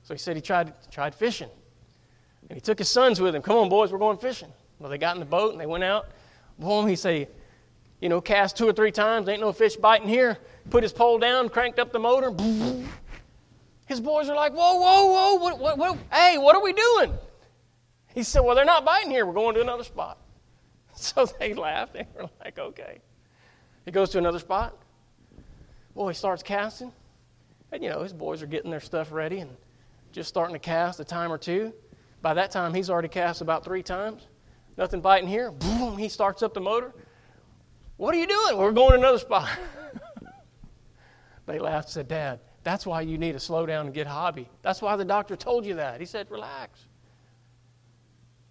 So 0.02 0.14
he 0.14 0.18
said 0.18 0.36
he 0.36 0.42
tried, 0.42 0.72
tried 0.90 1.14
fishing. 1.14 1.50
And 2.48 2.56
he 2.56 2.60
took 2.60 2.78
his 2.78 2.88
sons 2.88 3.20
with 3.20 3.34
him. 3.34 3.42
Come 3.42 3.56
on, 3.56 3.68
boys, 3.68 3.92
we're 3.92 3.98
going 3.98 4.18
fishing. 4.18 4.52
Well, 4.78 4.90
they 4.90 4.98
got 4.98 5.14
in 5.14 5.20
the 5.20 5.26
boat 5.26 5.52
and 5.52 5.60
they 5.60 5.66
went 5.66 5.84
out. 5.84 6.10
Boom, 6.58 6.86
he 6.86 6.96
said, 6.96 7.28
you 8.00 8.08
know, 8.08 8.20
cast 8.20 8.56
two 8.56 8.68
or 8.68 8.72
three 8.72 8.90
times. 8.90 9.28
Ain't 9.28 9.40
no 9.40 9.52
fish 9.52 9.76
biting 9.76 10.08
here. 10.08 10.38
Put 10.70 10.82
his 10.82 10.92
pole 10.92 11.18
down, 11.18 11.48
cranked 11.48 11.78
up 11.78 11.92
the 11.92 11.98
motor. 11.98 12.32
His 13.86 14.00
boys 14.00 14.28
are 14.28 14.36
like, 14.36 14.52
whoa, 14.52 14.74
whoa, 14.76 15.06
whoa, 15.06 15.34
what, 15.34 15.58
what, 15.58 15.76
what, 15.76 15.98
hey, 16.12 16.38
what 16.38 16.54
are 16.54 16.62
we 16.62 16.72
doing? 16.72 17.12
He 18.20 18.24
said, 18.24 18.40
Well, 18.40 18.54
they're 18.54 18.66
not 18.66 18.84
biting 18.84 19.10
here. 19.10 19.24
We're 19.24 19.32
going 19.32 19.54
to 19.54 19.62
another 19.62 19.84
spot. 19.84 20.18
So 20.94 21.24
they 21.24 21.54
laughed. 21.54 21.94
They 21.94 22.06
were 22.14 22.28
like, 22.44 22.58
Okay. 22.58 23.00
He 23.86 23.90
goes 23.90 24.10
to 24.10 24.18
another 24.18 24.38
spot. 24.38 24.76
Boy, 25.94 26.08
he 26.08 26.14
starts 26.14 26.42
casting. 26.42 26.92
And, 27.72 27.82
you 27.82 27.88
know, 27.88 28.02
his 28.02 28.12
boys 28.12 28.42
are 28.42 28.46
getting 28.46 28.70
their 28.70 28.80
stuff 28.80 29.10
ready 29.10 29.38
and 29.38 29.56
just 30.12 30.28
starting 30.28 30.52
to 30.52 30.58
cast 30.58 31.00
a 31.00 31.04
time 31.04 31.32
or 31.32 31.38
two. 31.38 31.72
By 32.20 32.34
that 32.34 32.50
time, 32.50 32.74
he's 32.74 32.90
already 32.90 33.08
cast 33.08 33.40
about 33.40 33.64
three 33.64 33.82
times. 33.82 34.26
Nothing 34.76 35.00
biting 35.00 35.26
here. 35.26 35.50
Boom, 35.50 35.96
he 35.96 36.10
starts 36.10 36.42
up 36.42 36.52
the 36.52 36.60
motor. 36.60 36.92
What 37.96 38.14
are 38.14 38.18
you 38.18 38.26
doing? 38.26 38.58
We're 38.58 38.72
going 38.72 38.90
to 38.90 38.98
another 38.98 39.18
spot. 39.18 39.48
they 41.46 41.58
laughed 41.58 41.86
and 41.86 41.92
said, 41.94 42.08
Dad, 42.08 42.40
that's 42.64 42.84
why 42.84 43.00
you 43.00 43.16
need 43.16 43.32
to 43.32 43.40
slow 43.40 43.64
down 43.64 43.86
and 43.86 43.94
get 43.94 44.06
hobby. 44.06 44.46
That's 44.60 44.82
why 44.82 44.96
the 44.96 45.06
doctor 45.06 45.36
told 45.36 45.64
you 45.64 45.76
that. 45.76 46.00
He 46.00 46.06
said, 46.06 46.30
Relax. 46.30 46.84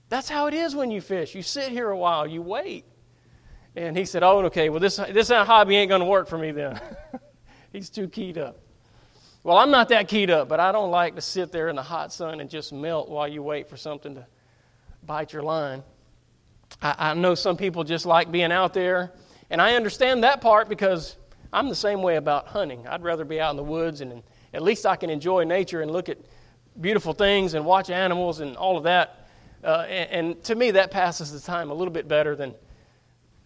That's 0.09 0.27
how 0.27 0.47
it 0.47 0.53
is 0.53 0.75
when 0.75 0.91
you 0.91 1.01
fish. 1.01 1.35
You 1.35 1.41
sit 1.41 1.69
here 1.69 1.89
a 1.89 1.97
while, 1.97 2.27
you 2.27 2.41
wait. 2.41 2.85
And 3.75 3.95
he 3.95 4.05
said, 4.05 4.23
Oh, 4.23 4.39
okay, 4.45 4.69
well, 4.69 4.79
this, 4.79 4.97
this 4.97 5.29
hobby 5.29 5.77
ain't 5.77 5.89
going 5.89 6.01
to 6.01 6.07
work 6.07 6.27
for 6.27 6.37
me 6.37 6.51
then. 6.51 6.81
He's 7.71 7.89
too 7.89 8.07
keyed 8.07 8.37
up. 8.37 8.57
Well, 9.43 9.57
I'm 9.57 9.71
not 9.71 9.89
that 9.89 10.07
keyed 10.07 10.31
up, 10.31 10.49
but 10.49 10.59
I 10.59 10.71
don't 10.71 10.91
like 10.91 11.15
to 11.15 11.21
sit 11.21 11.51
there 11.51 11.69
in 11.69 11.75
the 11.75 11.83
hot 11.83 12.11
sun 12.11 12.41
and 12.41 12.49
just 12.49 12.73
melt 12.73 13.09
while 13.09 13.27
you 13.27 13.41
wait 13.41 13.69
for 13.69 13.77
something 13.77 14.15
to 14.15 14.25
bite 15.05 15.31
your 15.31 15.43
line. 15.43 15.83
I, 16.81 16.95
I 16.97 17.13
know 17.13 17.35
some 17.35 17.55
people 17.55 17.83
just 17.83 18.05
like 18.05 18.31
being 18.31 18.51
out 18.51 18.73
there, 18.73 19.13
and 19.49 19.61
I 19.61 19.75
understand 19.75 20.23
that 20.23 20.41
part 20.41 20.67
because 20.67 21.15
I'm 21.53 21.69
the 21.69 21.75
same 21.75 22.01
way 22.01 22.17
about 22.17 22.47
hunting. 22.47 22.85
I'd 22.87 23.03
rather 23.03 23.23
be 23.23 23.39
out 23.39 23.51
in 23.51 23.57
the 23.57 23.63
woods, 23.63 24.01
and 24.01 24.23
at 24.53 24.61
least 24.61 24.85
I 24.85 24.95
can 24.95 25.09
enjoy 25.09 25.45
nature 25.45 25.81
and 25.81 25.91
look 25.91 26.09
at 26.09 26.17
beautiful 26.81 27.13
things 27.13 27.53
and 27.53 27.65
watch 27.65 27.89
animals 27.89 28.41
and 28.41 28.57
all 28.57 28.77
of 28.77 28.83
that. 28.83 29.28
Uh, 29.63 29.85
and, 29.87 30.11
and 30.11 30.43
to 30.45 30.55
me, 30.55 30.71
that 30.71 30.91
passes 30.91 31.31
the 31.31 31.39
time 31.39 31.69
a 31.69 31.73
little 31.73 31.93
bit 31.93 32.07
better 32.07 32.35
than 32.35 32.55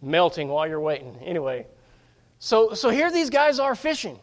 melting 0.02 0.48
while 0.48 0.68
you're 0.68 0.80
waiting. 0.80 1.18
Anyway, 1.24 1.66
so, 2.40 2.74
so 2.74 2.90
here 2.90 3.12
these 3.12 3.30
guys 3.30 3.60
are 3.60 3.76
fishing. 3.76 4.20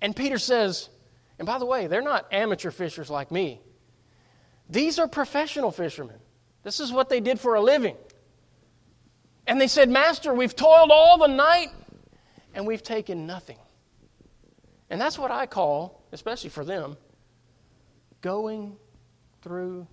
And 0.00 0.14
Peter 0.14 0.38
says, 0.38 0.88
and 1.38 1.46
by 1.46 1.58
the 1.58 1.66
way, 1.66 1.86
they're 1.86 2.02
not 2.02 2.26
amateur 2.32 2.70
fishers 2.70 3.10
like 3.10 3.30
me. 3.30 3.60
These 4.68 4.98
are 4.98 5.06
professional 5.06 5.70
fishermen. 5.70 6.16
This 6.62 6.80
is 6.80 6.92
what 6.92 7.08
they 7.08 7.20
did 7.20 7.38
for 7.38 7.54
a 7.54 7.60
living. 7.60 7.96
And 9.46 9.60
they 9.60 9.68
said, 9.68 9.88
Master, 9.88 10.34
we've 10.34 10.56
toiled 10.56 10.90
all 10.90 11.18
the 11.18 11.28
night 11.28 11.68
and 12.54 12.66
we've 12.66 12.82
taken 12.82 13.26
nothing. 13.26 13.58
And 14.90 15.00
that's 15.00 15.18
what 15.18 15.30
I 15.30 15.46
call, 15.46 16.02
especially 16.12 16.50
for 16.50 16.64
them, 16.64 16.96
going 18.22 18.76
through 19.42 19.86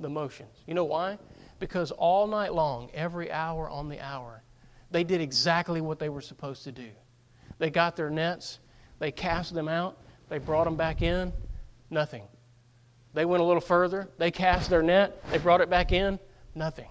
the 0.00 0.08
motions. 0.08 0.62
You 0.66 0.74
know 0.74 0.84
why? 0.84 1.18
Because 1.58 1.90
all 1.90 2.26
night 2.26 2.54
long, 2.54 2.90
every 2.94 3.30
hour 3.30 3.68
on 3.68 3.88
the 3.88 4.00
hour, 4.00 4.42
they 4.90 5.04
did 5.04 5.20
exactly 5.20 5.80
what 5.80 5.98
they 5.98 6.08
were 6.08 6.20
supposed 6.20 6.64
to 6.64 6.72
do. 6.72 6.88
They 7.58 7.70
got 7.70 7.96
their 7.96 8.10
nets, 8.10 8.60
they 8.98 9.10
cast 9.10 9.54
them 9.54 9.68
out, 9.68 9.98
they 10.28 10.38
brought 10.38 10.64
them 10.64 10.76
back 10.76 11.02
in, 11.02 11.32
nothing. 11.90 12.22
They 13.14 13.24
went 13.24 13.42
a 13.42 13.46
little 13.46 13.60
further, 13.60 14.08
they 14.18 14.30
cast 14.30 14.70
their 14.70 14.82
net, 14.82 15.22
they 15.30 15.38
brought 15.38 15.60
it 15.60 15.70
back 15.70 15.92
in, 15.92 16.18
nothing. 16.54 16.88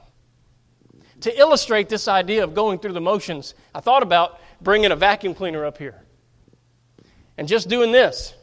To 1.21 1.39
illustrate 1.39 1.89
this 1.89 2.07
idea 2.07 2.43
of 2.43 2.53
going 2.53 2.79
through 2.79 2.93
the 2.93 3.01
motions, 3.01 3.55
I 3.73 3.79
thought 3.79 4.03
about 4.03 4.39
bringing 4.61 4.91
a 4.91 4.95
vacuum 4.95 5.33
cleaner 5.33 5.65
up 5.65 5.77
here 5.77 6.03
and 7.37 7.47
just 7.47 7.69
doing 7.69 7.91
this. 7.91 8.33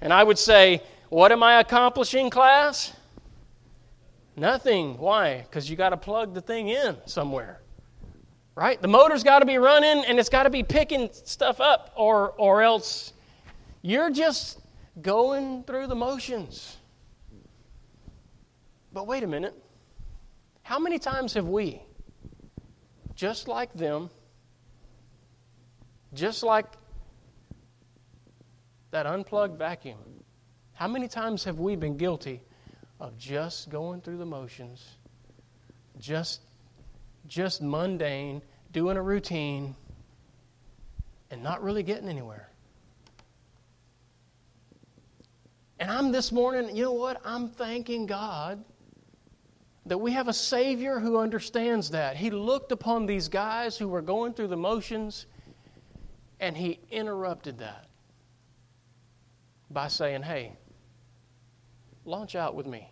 And 0.00 0.12
I 0.12 0.22
would 0.22 0.38
say, 0.38 0.82
What 1.08 1.32
am 1.32 1.42
I 1.42 1.60
accomplishing, 1.60 2.30
class? 2.30 2.92
Nothing. 4.36 4.96
Why? 4.98 5.42
Because 5.42 5.68
you 5.68 5.76
got 5.76 5.90
to 5.90 5.96
plug 5.96 6.34
the 6.34 6.40
thing 6.40 6.68
in 6.68 6.96
somewhere. 7.06 7.60
Right? 8.54 8.80
The 8.80 8.88
motor's 8.88 9.22
got 9.22 9.40
to 9.40 9.46
be 9.46 9.58
running 9.58 10.04
and 10.04 10.18
it's 10.18 10.28
got 10.28 10.42
to 10.42 10.50
be 10.50 10.62
picking 10.62 11.10
stuff 11.12 11.60
up, 11.60 11.92
or, 11.96 12.30
or 12.32 12.62
else 12.62 13.12
you're 13.82 14.10
just 14.10 14.60
going 15.00 15.62
through 15.64 15.86
the 15.86 15.94
motions. 15.94 16.76
But 18.92 19.06
wait 19.06 19.22
a 19.22 19.26
minute. 19.26 19.54
How 20.62 20.78
many 20.78 20.98
times 20.98 21.34
have 21.34 21.46
we, 21.46 21.82
just 23.14 23.48
like 23.48 23.72
them, 23.72 24.10
just 26.12 26.42
like 26.42 26.66
that 28.90 29.06
unplugged 29.06 29.58
vacuum, 29.58 29.98
how 30.74 30.88
many 30.88 31.08
times 31.08 31.44
have 31.44 31.58
we 31.58 31.76
been 31.76 31.96
guilty 31.96 32.42
of 33.00 33.16
just 33.18 33.70
going 33.70 34.00
through 34.02 34.18
the 34.18 34.26
motions, 34.26 34.84
just, 35.98 36.40
just 37.26 37.62
mundane, 37.62 38.42
doing 38.72 38.96
a 38.96 39.02
routine, 39.02 39.74
and 41.30 41.42
not 41.42 41.62
really 41.62 41.82
getting 41.82 42.08
anywhere? 42.08 42.50
And 45.80 45.90
I'm 45.90 46.12
this 46.12 46.30
morning, 46.30 46.76
you 46.76 46.84
know 46.84 46.92
what? 46.92 47.22
I'm 47.24 47.48
thanking 47.48 48.04
God 48.04 48.62
that 49.86 49.96
we 49.96 50.12
have 50.12 50.28
a 50.28 50.32
Savior 50.32 51.00
who 51.00 51.16
understands 51.16 51.90
that. 51.90 52.16
He 52.16 52.30
looked 52.30 52.70
upon 52.70 53.06
these 53.06 53.28
guys 53.28 53.78
who 53.78 53.88
were 53.88 54.02
going 54.02 54.34
through 54.34 54.48
the 54.48 54.58
motions 54.58 55.24
and 56.38 56.54
He 56.54 56.80
interrupted 56.90 57.58
that 57.58 57.86
by 59.70 59.88
saying, 59.88 60.22
Hey, 60.22 60.52
launch 62.04 62.34
out 62.34 62.54
with 62.54 62.66
me. 62.66 62.90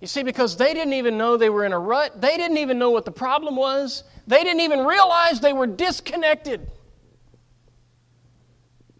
You 0.00 0.06
see, 0.06 0.22
because 0.22 0.56
they 0.56 0.74
didn't 0.74 0.92
even 0.92 1.16
know 1.16 1.36
they 1.36 1.48
were 1.48 1.64
in 1.64 1.72
a 1.72 1.78
rut, 1.78 2.20
they 2.20 2.36
didn't 2.36 2.58
even 2.58 2.78
know 2.78 2.90
what 2.90 3.04
the 3.04 3.12
problem 3.12 3.56
was, 3.56 4.04
they 4.26 4.44
didn't 4.44 4.60
even 4.60 4.84
realize 4.84 5.40
they 5.40 5.52
were 5.52 5.66
disconnected. 5.66 6.70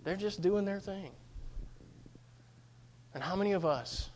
They're 0.03 0.17
just 0.17 0.41
doing 0.41 0.65
their 0.65 0.81
thing. 0.81 1.11
And 3.13 3.23
how 3.23 3.37
many 3.37 3.53
of 3.53 3.65
us 3.65 4.11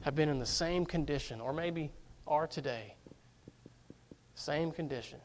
have 0.00 0.14
been 0.14 0.28
in 0.28 0.38
the 0.38 0.46
same 0.46 0.86
condition, 0.86 1.40
or 1.40 1.52
maybe 1.52 1.92
are 2.26 2.46
today? 2.46 2.94
Same 4.34 4.72
condition. 4.72 5.18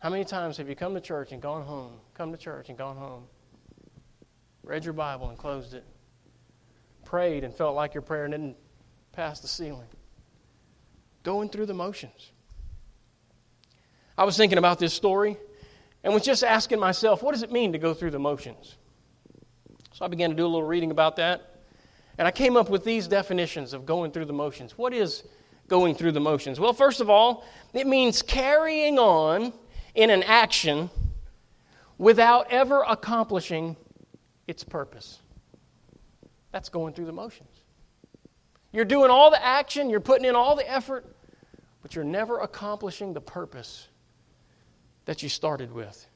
How 0.00 0.10
many 0.10 0.24
times 0.24 0.56
have 0.56 0.68
you 0.68 0.74
come 0.74 0.94
to 0.94 1.00
church 1.00 1.30
and 1.30 1.40
gone 1.40 1.62
home, 1.62 1.92
come 2.14 2.32
to 2.32 2.36
church 2.36 2.68
and 2.68 2.76
gone 2.76 2.96
home, 2.96 3.24
read 4.62 4.84
your 4.84 4.94
Bible 4.94 5.28
and 5.28 5.38
closed 5.38 5.74
it, 5.74 5.84
prayed 7.04 7.44
and 7.44 7.54
felt 7.54 7.74
like 7.74 7.94
your 7.94 8.02
prayer 8.02 8.26
didn't 8.28 8.56
pass 9.12 9.40
the 9.40 9.48
ceiling? 9.48 9.88
Going 11.22 11.48
through 11.48 11.66
the 11.66 11.74
motions. 11.74 12.32
I 14.16 14.24
was 14.24 14.36
thinking 14.36 14.58
about 14.58 14.78
this 14.78 14.92
story 14.92 15.36
and 16.04 16.12
was 16.12 16.24
just 16.24 16.44
asking 16.44 16.80
myself, 16.80 17.22
what 17.22 17.32
does 17.32 17.42
it 17.42 17.52
mean 17.52 17.72
to 17.72 17.78
go 17.78 17.94
through 17.94 18.10
the 18.10 18.18
motions? 18.18 18.76
So 19.92 20.04
I 20.04 20.08
began 20.08 20.30
to 20.30 20.36
do 20.36 20.44
a 20.44 20.48
little 20.48 20.66
reading 20.66 20.90
about 20.90 21.16
that. 21.16 21.48
And 22.18 22.28
I 22.28 22.30
came 22.30 22.56
up 22.56 22.68
with 22.68 22.84
these 22.84 23.08
definitions 23.08 23.72
of 23.72 23.86
going 23.86 24.10
through 24.12 24.26
the 24.26 24.32
motions. 24.32 24.76
What 24.76 24.92
is 24.92 25.22
going 25.68 25.94
through 25.94 26.12
the 26.12 26.20
motions? 26.20 26.60
Well, 26.60 26.72
first 26.72 27.00
of 27.00 27.08
all, 27.08 27.44
it 27.72 27.86
means 27.86 28.20
carrying 28.20 28.98
on 28.98 29.52
in 29.94 30.10
an 30.10 30.22
action 30.22 30.90
without 31.98 32.50
ever 32.50 32.82
accomplishing 32.82 33.76
its 34.52 34.62
purpose. 34.62 35.18
That's 36.52 36.68
going 36.68 36.92
through 36.92 37.06
the 37.06 37.12
motions. 37.12 37.48
You're 38.70 38.84
doing 38.84 39.10
all 39.10 39.30
the 39.30 39.42
action, 39.42 39.88
you're 39.88 39.98
putting 39.98 40.26
in 40.26 40.36
all 40.36 40.54
the 40.54 40.70
effort, 40.70 41.06
but 41.80 41.94
you're 41.94 42.04
never 42.04 42.38
accomplishing 42.40 43.14
the 43.14 43.20
purpose 43.20 43.88
that 45.06 45.22
you 45.22 45.30
started 45.30 45.72
with. 45.72 46.06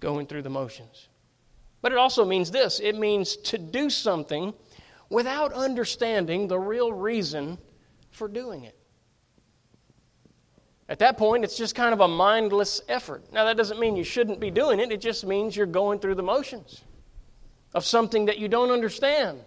Going 0.00 0.26
through 0.26 0.42
the 0.42 0.50
motions. 0.50 1.08
But 1.80 1.92
it 1.92 1.98
also 1.98 2.26
means 2.26 2.50
this 2.50 2.80
it 2.80 2.98
means 2.98 3.36
to 3.36 3.56
do 3.56 3.88
something 3.88 4.52
without 5.08 5.54
understanding 5.54 6.48
the 6.48 6.58
real 6.58 6.92
reason 6.92 7.56
for 8.10 8.28
doing 8.28 8.64
it. 8.64 8.77
At 10.88 11.00
that 11.00 11.18
point, 11.18 11.44
it's 11.44 11.56
just 11.56 11.74
kind 11.74 11.92
of 11.92 12.00
a 12.00 12.08
mindless 12.08 12.80
effort. 12.88 13.30
Now, 13.32 13.44
that 13.44 13.56
doesn't 13.56 13.78
mean 13.78 13.96
you 13.96 14.04
shouldn't 14.04 14.40
be 14.40 14.50
doing 14.50 14.80
it, 14.80 14.90
it 14.90 15.00
just 15.00 15.26
means 15.26 15.56
you're 15.56 15.66
going 15.66 15.98
through 15.98 16.14
the 16.14 16.22
motions 16.22 16.82
of 17.74 17.84
something 17.84 18.26
that 18.26 18.38
you 18.38 18.48
don't 18.48 18.70
understand, 18.70 19.40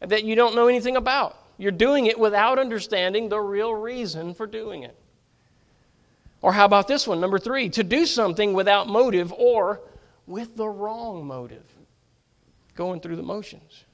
that 0.00 0.24
you 0.24 0.34
don't 0.34 0.54
know 0.54 0.66
anything 0.66 0.96
about. 0.96 1.36
You're 1.58 1.72
doing 1.72 2.06
it 2.06 2.18
without 2.18 2.58
understanding 2.58 3.28
the 3.28 3.38
real 3.38 3.74
reason 3.74 4.34
for 4.34 4.46
doing 4.46 4.82
it. 4.82 4.96
Or 6.40 6.52
how 6.52 6.64
about 6.64 6.88
this 6.88 7.06
one, 7.06 7.20
number 7.20 7.38
three? 7.38 7.68
To 7.70 7.84
do 7.84 8.06
something 8.06 8.54
without 8.54 8.88
motive 8.88 9.32
or 9.32 9.80
with 10.26 10.56
the 10.56 10.68
wrong 10.68 11.26
motive. 11.26 11.64
Going 12.74 13.00
through 13.00 13.16
the 13.16 13.22
motions. 13.22 13.84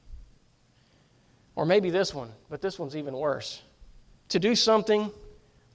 Or 1.55 1.67
maybe 1.67 1.91
this 1.91 2.15
one, 2.15 2.31
but 2.49 2.62
this 2.62 2.79
one's 2.79 2.97
even 2.97 3.15
worse. 3.15 3.61
To 4.31 4.39
do 4.39 4.55
something 4.55 5.12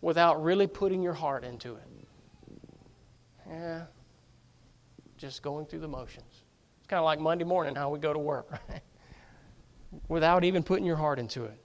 without 0.06 0.44
really 0.44 0.68
putting 0.68 1.02
your 1.02 1.16
heart 1.16 1.44
into 1.44 1.74
it. 1.74 2.68
Yeah, 3.50 3.86
just 5.18 5.42
going 5.42 5.66
through 5.66 5.80
the 5.80 5.88
motions. 5.88 6.44
It's 6.78 6.88
kind 6.88 7.00
of 7.00 7.06
like 7.06 7.20
Monday 7.20 7.44
morning 7.44 7.74
how 7.74 7.90
we 7.90 7.98
go 7.98 8.14
to 8.14 8.20
work, 8.20 8.52
right? 8.70 8.84
Without 10.08 10.44
even 10.44 10.62
putting 10.62 10.86
your 10.86 10.96
heart 10.96 11.18
into 11.18 11.46
it. 11.46 11.60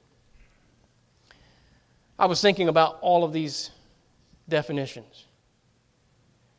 I 2.18 2.24
was 2.24 2.40
thinking 2.40 2.68
about 2.68 2.98
all 3.02 3.24
of 3.24 3.34
these 3.34 3.72
definitions. 4.48 5.26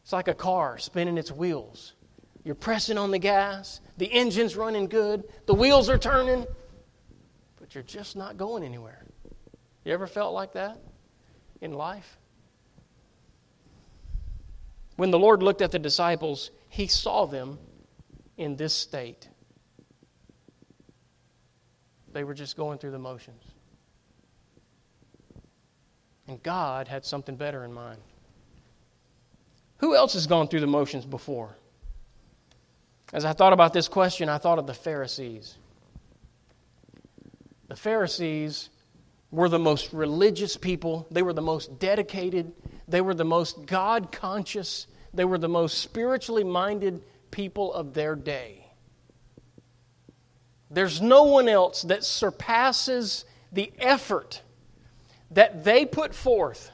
It's 0.04 0.14
like 0.14 0.28
a 0.28 0.36
car 0.36 0.78
spinning 0.78 1.18
its 1.18 1.32
wheels. 1.32 1.94
You're 2.44 2.54
pressing 2.54 3.00
on 3.00 3.10
the 3.10 3.18
gas, 3.18 3.82
the 3.98 4.12
engine's 4.14 4.56
running 4.56 4.86
good, 4.86 5.24
the 5.48 5.56
wheels 5.56 5.90
are 5.90 5.98
turning, 5.98 6.46
but 7.60 7.74
you're 7.74 7.84
just 7.84 8.16
not 8.16 8.38
going 8.38 8.64
anywhere. 8.64 9.04
You 9.84 9.94
ever 9.94 10.06
felt 10.06 10.36
like 10.36 10.54
that? 10.54 10.78
In 11.62 11.74
life? 11.74 12.18
When 14.98 15.12
the 15.12 15.20
Lord 15.20 15.42
looked 15.42 15.62
at 15.62 15.72
the 15.72 15.80
disciples, 15.80 16.52
he 16.68 16.88
saw 16.88 17.26
them 17.26 17.58
in 18.38 18.56
this 18.56 18.74
state. 18.74 19.30
They 22.14 22.24
were 22.24 22.34
just 22.34 22.58
going 22.58 22.78
through 22.78 22.92
the 22.92 23.00
motions. 23.00 23.44
And 26.28 26.42
God 26.44 26.88
had 26.88 27.06
something 27.06 27.36
better 27.36 27.64
in 27.64 27.74
mind. 27.74 28.00
Who 29.78 29.96
else 29.96 30.14
has 30.14 30.28
gone 30.28 30.48
through 30.48 30.60
the 30.60 30.68
motions 30.68 31.06
before? 31.06 31.56
As 33.14 33.26
I 33.26 33.34
thought 33.34 33.54
about 33.54 33.74
this 33.74 33.88
question, 33.88 34.30
I 34.30 34.38
thought 34.38 34.60
of 34.60 34.68
the 34.68 34.74
Pharisees. 34.74 35.58
The 37.68 37.76
Pharisees 37.76 38.70
were 39.32 39.50
the 39.50 39.60
most 39.60 39.94
religious 39.94 40.58
people, 40.58 41.08
they 41.10 41.22
were 41.22 41.34
the 41.34 41.42
most 41.42 41.80
dedicated, 41.80 42.52
they 42.88 43.02
were 43.02 43.14
the 43.14 43.26
most 43.26 43.66
God 43.66 44.12
conscious, 44.12 44.88
they 45.14 45.26
were 45.26 45.38
the 45.38 45.50
most 45.50 45.80
spiritually 45.80 46.44
minded 46.44 47.02
people 47.32 47.74
of 47.74 47.94
their 47.94 48.16
day. 48.16 48.68
There's 50.70 51.02
no 51.02 51.24
one 51.24 51.48
else 51.48 51.82
that 51.84 52.04
surpasses 52.04 53.26
the 53.52 53.72
effort 53.80 54.42
that 55.32 55.64
they 55.64 55.86
put 55.86 56.14
forth 56.14 56.72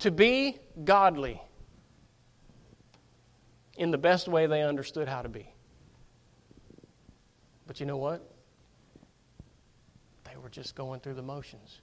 to 0.00 0.10
be 0.10 0.58
godly 0.84 1.40
in 3.76 3.90
the 3.90 3.98
best 3.98 4.28
way 4.28 4.46
they 4.46 4.62
understood 4.62 5.08
how 5.08 5.22
to 5.22 5.28
be. 5.28 5.48
But 7.66 7.80
you 7.80 7.86
know 7.86 7.96
what? 7.96 8.28
Were 10.50 10.54
just 10.54 10.74
going 10.74 10.98
through 10.98 11.14
the 11.14 11.22
motions. 11.22 11.80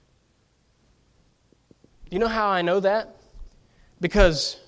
Do 2.04 2.14
you 2.14 2.18
know 2.18 2.28
how 2.28 2.48
I 2.48 2.60
know 2.60 2.80
that? 2.80 3.16
Because, 3.98 4.60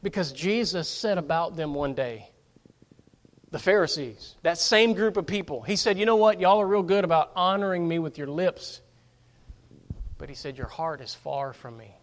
because 0.00 0.30
Jesus 0.30 0.88
said 0.88 1.18
about 1.18 1.56
them 1.56 1.74
one 1.74 1.94
day, 1.94 2.28
the 3.50 3.58
Pharisees, 3.58 4.36
that 4.42 4.58
same 4.58 4.92
group 4.92 5.16
of 5.16 5.26
people, 5.26 5.62
he 5.62 5.74
said, 5.74 5.98
You 5.98 6.06
know 6.06 6.14
what? 6.14 6.40
Y'all 6.40 6.60
are 6.60 6.66
real 6.68 6.84
good 6.84 7.02
about 7.02 7.32
honoring 7.34 7.88
me 7.88 7.98
with 7.98 8.16
your 8.16 8.28
lips. 8.28 8.80
But 10.16 10.28
he 10.28 10.36
said, 10.36 10.56
Your 10.56 10.68
heart 10.68 11.00
is 11.00 11.12
far 11.12 11.52
from 11.52 11.76
me. 11.76 11.96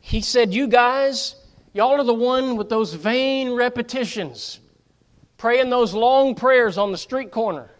He 0.00 0.20
said, 0.20 0.52
You 0.52 0.66
guys, 0.66 1.36
y'all 1.72 1.92
are 1.92 2.02
the 2.02 2.12
one 2.12 2.56
with 2.56 2.68
those 2.68 2.92
vain 2.92 3.52
repetitions, 3.52 4.58
praying 5.38 5.70
those 5.70 5.94
long 5.94 6.34
prayers 6.34 6.76
on 6.76 6.90
the 6.90 6.98
street 6.98 7.30
corner. 7.30 7.70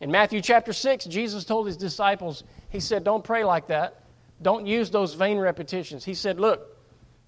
In 0.00 0.10
Matthew 0.10 0.40
chapter 0.40 0.72
6, 0.72 1.04
Jesus 1.06 1.44
told 1.44 1.66
his 1.66 1.76
disciples, 1.76 2.44
He 2.70 2.80
said, 2.80 3.04
Don't 3.04 3.22
pray 3.22 3.44
like 3.44 3.66
that. 3.68 4.04
Don't 4.42 4.66
use 4.66 4.90
those 4.90 5.14
vain 5.14 5.38
repetitions. 5.38 6.04
He 6.04 6.14
said, 6.14 6.40
Look, 6.40 6.78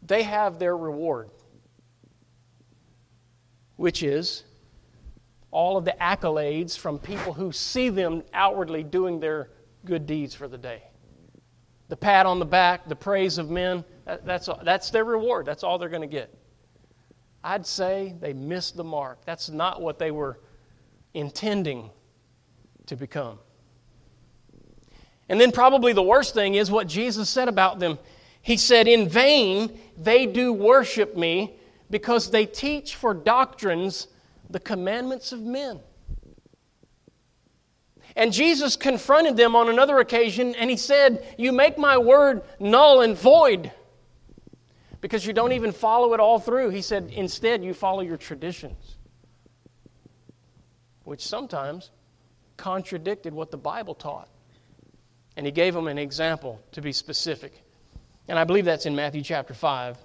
they 0.03 0.23
have 0.23 0.59
their 0.59 0.77
reward 0.77 1.29
which 3.83 4.05
is 4.05 4.45
all 5.51 5.77
of 5.77 5.85
the 5.85 5.97
accolades 6.01 6.79
from 6.79 7.01
people 7.01 7.33
who 7.33 7.51
see 7.51 7.89
them 7.89 8.23
outwardly 8.33 8.85
doing 8.85 9.19
their 9.19 9.51
good 9.85 10.07
deeds 10.07 10.37
for 10.37 10.47
the 10.47 10.57
day. 10.57 10.85
The 11.89 11.97
pat 11.97 12.25
on 12.25 12.39
the 12.39 12.45
back, 12.45 12.89
the 12.89 12.95
praise 12.95 13.39
of 13.39 13.51
men, 13.51 13.85
that's, 14.25 14.49
that's 14.63 14.91
their 14.91 15.05
reward. 15.05 15.47
That's 15.47 15.65
all 15.65 15.79
they're 15.79 15.89
going 15.89 16.03
to 16.03 16.07
get. 16.07 16.33
I'd 17.43 17.67
say 17.67 18.15
they 18.21 18.33
missed 18.33 18.77
the 18.77 18.85
mark. 18.85 19.25
That's 19.25 19.51
not 19.51 19.83
what 19.83 19.99
they 19.99 20.13
were 20.13 20.39
intending 21.13 21.91
to 22.87 22.97
become. 22.97 23.39
And 25.29 25.41
then, 25.41 25.53
probably 25.53 25.93
the 25.93 26.03
worst 26.03 26.35
thing 26.35 26.55
is 26.55 26.71
what 26.71 26.87
Jesus 26.87 27.31
said 27.31 27.49
about 27.49 27.79
them. 27.79 27.99
He 28.43 28.57
said, 28.57 28.89
In 28.89 29.09
vain 29.09 29.79
they 29.97 30.27
do 30.27 30.53
worship 30.53 31.17
me 31.17 31.55
because 31.91 32.31
they 32.31 32.45
teach 32.45 32.97
for 32.97 33.15
doctrines 33.15 34.09
the 34.51 34.61
commandments 34.61 35.33
of 35.33 35.41
men. 35.41 35.81
And 38.15 38.33
Jesus 38.33 38.77
confronted 38.77 39.37
them 39.37 39.57
on 39.57 39.69
another 39.69 39.99
occasion 39.99 40.55
and 40.57 40.69
he 40.69 40.77
said, 40.77 41.25
You 41.39 41.53
make 41.53 41.79
my 41.79 41.97
word 41.97 42.43
null 42.61 43.01
and 43.01 43.17
void 43.17 43.73
because 45.01 45.25
you 45.25 45.33
don't 45.33 45.53
even 45.53 45.73
follow 45.73 46.13
it 46.13 46.21
all 46.21 46.39
through. 46.39 46.71
He 46.71 46.83
said, 46.83 47.11
Instead, 47.13 47.65
you 47.65 47.73
follow 47.73 48.03
your 48.03 48.19
traditions, 48.19 48.97
which 51.05 51.27
sometimes 51.27 51.91
contradicted 52.63 53.35
what 53.35 53.51
the 53.51 53.57
Bible 53.57 53.93
taught. 53.93 54.29
And 55.37 55.45
he 55.45 55.51
gave 55.51 55.75
them 55.75 55.89
an 55.89 55.99
example 55.99 56.61
to 56.71 56.81
be 56.81 56.93
specific. 56.93 57.61
And 58.29 58.39
I 58.39 58.45
believe 58.45 58.65
that's 58.65 58.87
in 58.87 58.95
Matthew 58.95 59.23
chapter 59.23 59.53
5. 59.53 59.99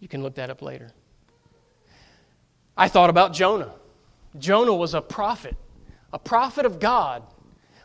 You 0.00 0.08
can 0.08 0.22
look 0.22 0.34
that 0.34 0.50
up 0.50 0.60
later. 0.60 0.90
I 2.76 2.88
thought 2.88 3.08
about 3.08 3.32
Jonah. 3.32 3.72
Jonah 4.38 4.74
was 4.74 4.92
a 4.92 5.00
prophet, 5.00 5.56
a 6.12 6.18
prophet 6.18 6.66
of 6.66 6.78
God, 6.78 7.22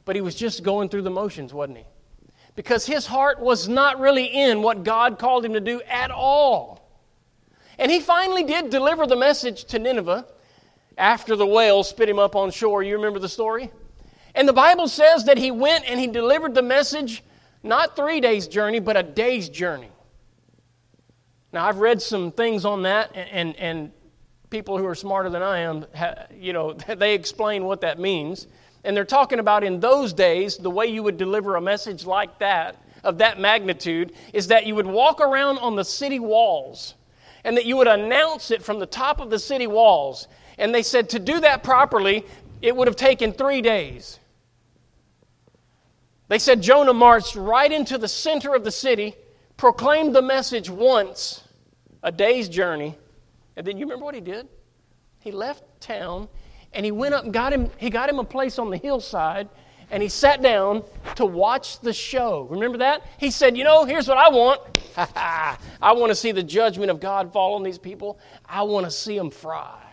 but 0.04 0.17
he 0.17 0.21
was 0.21 0.36
just 0.36 0.62
going 0.62 0.89
through 0.89 1.04
the 1.04 1.10
motions, 1.10 1.54
wasn't 1.54 1.78
he? 1.78 1.86
Because 2.58 2.86
his 2.86 3.06
heart 3.06 3.39
was 3.39 3.69
not 3.69 4.02
really 4.02 4.25
in 4.25 4.62
what 4.62 4.84
God 4.84 5.17
called 5.17 5.45
him 5.45 5.54
to 5.54 5.62
do 5.62 5.82
at 5.84 6.12
all. 6.12 6.89
And 7.78 7.89
he 7.89 8.02
finally 8.02 8.43
did 8.43 8.69
deliver 8.69 9.08
the 9.08 9.15
message 9.15 9.63
to 9.65 9.80
Nineveh 9.80 10.25
after 10.99 11.35
the 11.35 11.47
whale 11.47 11.83
spit 11.83 12.09
him 12.09 12.19
up 12.19 12.35
on 12.35 12.51
shore. 12.51 12.83
You 12.83 12.97
remember 12.97 13.19
the 13.19 13.29
story? 13.29 13.71
And 14.35 14.47
the 14.47 14.53
Bible 14.53 14.88
says 14.88 15.25
that 15.25 15.38
he 15.38 15.49
went 15.49 15.89
and 15.89 15.99
he 15.99 16.07
delivered 16.07 16.53
the 16.53 16.62
message 16.62 17.23
not 17.63 17.95
three 17.95 18.21
days' 18.21 18.47
journey, 18.47 18.79
but 18.79 18.95
a 18.95 19.03
day's 19.03 19.49
journey. 19.49 19.89
Now, 21.51 21.65
I've 21.65 21.79
read 21.79 22.01
some 22.01 22.31
things 22.31 22.63
on 22.63 22.83
that, 22.83 23.12
and, 23.15 23.29
and, 23.31 23.55
and 23.55 23.91
people 24.49 24.77
who 24.77 24.85
are 24.85 24.95
smarter 24.95 25.29
than 25.29 25.41
I 25.41 25.59
am, 25.59 25.85
you 26.33 26.53
know, 26.53 26.73
they 26.97 27.15
explain 27.15 27.65
what 27.65 27.81
that 27.81 27.97
means. 27.97 28.47
And 28.83 28.95
they're 28.95 29.05
talking 29.05 29.39
about 29.39 29.63
in 29.63 29.79
those 29.79 30.13
days, 30.13 30.57
the 30.57 30.69
way 30.69 30.88
you 30.88 31.03
would 31.03 31.17
deliver 31.17 31.55
a 31.55 31.62
message 31.62 32.05
like 32.05 32.39
that, 32.39 32.81
of 33.03 33.17
that 33.17 33.39
magnitude, 33.39 34.13
is 34.33 34.47
that 34.47 34.65
you 34.65 34.75
would 34.75 34.88
walk 34.88 35.21
around 35.21 35.57
on 35.59 35.75
the 35.75 35.85
city 35.85 36.19
walls 36.19 36.95
and 37.43 37.55
that 37.57 37.65
you 37.65 37.77
would 37.77 37.88
announce 37.88 38.51
it 38.51 38.62
from 38.62 38.79
the 38.79 38.85
top 38.85 39.19
of 39.19 39.29
the 39.29 39.39
city 39.39 39.67
walls. 39.67 40.27
And 40.59 40.75
they 40.75 40.83
said 40.83 41.09
to 41.11 41.19
do 41.19 41.39
that 41.39 41.63
properly, 41.63 42.25
it 42.61 42.75
would 42.75 42.87
have 42.87 42.97
taken 42.97 43.31
three 43.31 43.61
days. 43.61 44.19
They 46.27 46.37
said 46.37 46.61
Jonah 46.61 46.93
marched 46.93 47.35
right 47.35 47.71
into 47.71 47.97
the 47.97 48.07
center 48.07 48.53
of 48.53 48.63
the 48.63 48.71
city 48.71 49.15
proclaimed 49.57 50.15
the 50.15 50.21
message 50.21 50.69
once, 50.69 51.43
a 52.01 52.11
day's 52.11 52.47
journey, 52.47 52.95
and 53.57 53.67
then 53.67 53.77
you 53.77 53.85
remember 53.85 54.05
what 54.05 54.15
he 54.15 54.21
did? 54.21 54.47
He 55.19 55.31
left 55.31 55.63
town 55.81 56.29
and 56.71 56.85
he 56.85 56.93
went 56.93 57.13
up 57.13 57.25
and 57.25 57.33
got 57.33 57.51
him, 57.51 57.69
he 57.77 57.89
got 57.89 58.09
him 58.09 58.19
a 58.19 58.23
place 58.23 58.57
on 58.57 58.69
the 58.69 58.77
hillside 58.77 59.49
and 59.91 60.01
he 60.01 60.07
sat 60.07 60.41
down 60.41 60.83
to 61.15 61.25
watch 61.25 61.79
the 61.79 61.91
show. 61.91 62.47
Remember 62.49 62.77
that? 62.77 63.05
He 63.17 63.31
said, 63.31 63.57
You 63.57 63.65
know, 63.65 63.83
here's 63.83 64.07
what 64.07 64.17
I 64.17 64.29
want. 64.29 64.61
I 65.81 65.91
want 65.91 66.11
to 66.11 66.15
see 66.15 66.31
the 66.31 66.43
judgment 66.43 66.89
of 66.89 67.01
God 67.01 67.33
fall 67.33 67.55
on 67.55 67.63
these 67.63 67.77
people. 67.77 68.17
I 68.45 68.63
want 68.63 68.85
to 68.85 68.91
see 68.91 69.17
them 69.17 69.29
fry. 69.29 69.88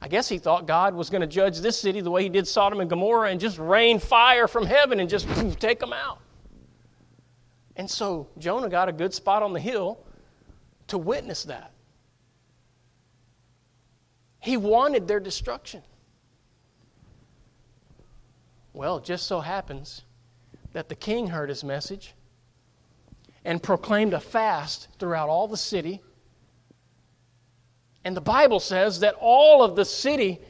I 0.00 0.08
guess 0.08 0.28
he 0.28 0.38
thought 0.38 0.66
God 0.66 0.94
was 0.94 1.10
going 1.10 1.22
to 1.22 1.26
judge 1.26 1.58
this 1.58 1.78
city 1.78 2.00
the 2.00 2.10
way 2.10 2.22
he 2.22 2.28
did 2.28 2.46
Sodom 2.46 2.80
and 2.80 2.88
Gomorrah 2.88 3.30
and 3.30 3.40
just 3.40 3.58
rain 3.58 3.98
fire 3.98 4.46
from 4.46 4.64
heaven 4.64 5.00
and 5.00 5.08
just 5.08 5.26
take 5.58 5.80
them 5.80 5.92
out. 5.92 6.20
And 7.76 7.90
so 7.90 8.28
Jonah 8.38 8.68
got 8.68 8.88
a 8.88 8.92
good 8.92 9.12
spot 9.12 9.42
on 9.42 9.52
the 9.52 9.60
hill 9.60 9.98
to 10.88 10.98
witness 10.98 11.44
that. 11.44 11.72
He 14.40 14.56
wanted 14.56 15.08
their 15.08 15.20
destruction. 15.20 15.82
Well, 18.72 18.98
it 18.98 19.04
just 19.04 19.26
so 19.26 19.40
happens 19.40 20.02
that 20.72 20.88
the 20.88 20.94
king 20.94 21.26
heard 21.26 21.48
his 21.48 21.64
message 21.64 22.14
and 23.44 23.62
proclaimed 23.62 24.14
a 24.14 24.20
fast 24.20 24.88
throughout 24.98 25.28
all 25.28 25.48
the 25.48 25.56
city. 25.56 26.00
And 28.04 28.16
the 28.16 28.20
Bible 28.20 28.60
says 28.60 29.00
that 29.00 29.16
all 29.20 29.62
of 29.62 29.76
the 29.76 29.84
city 29.84 30.40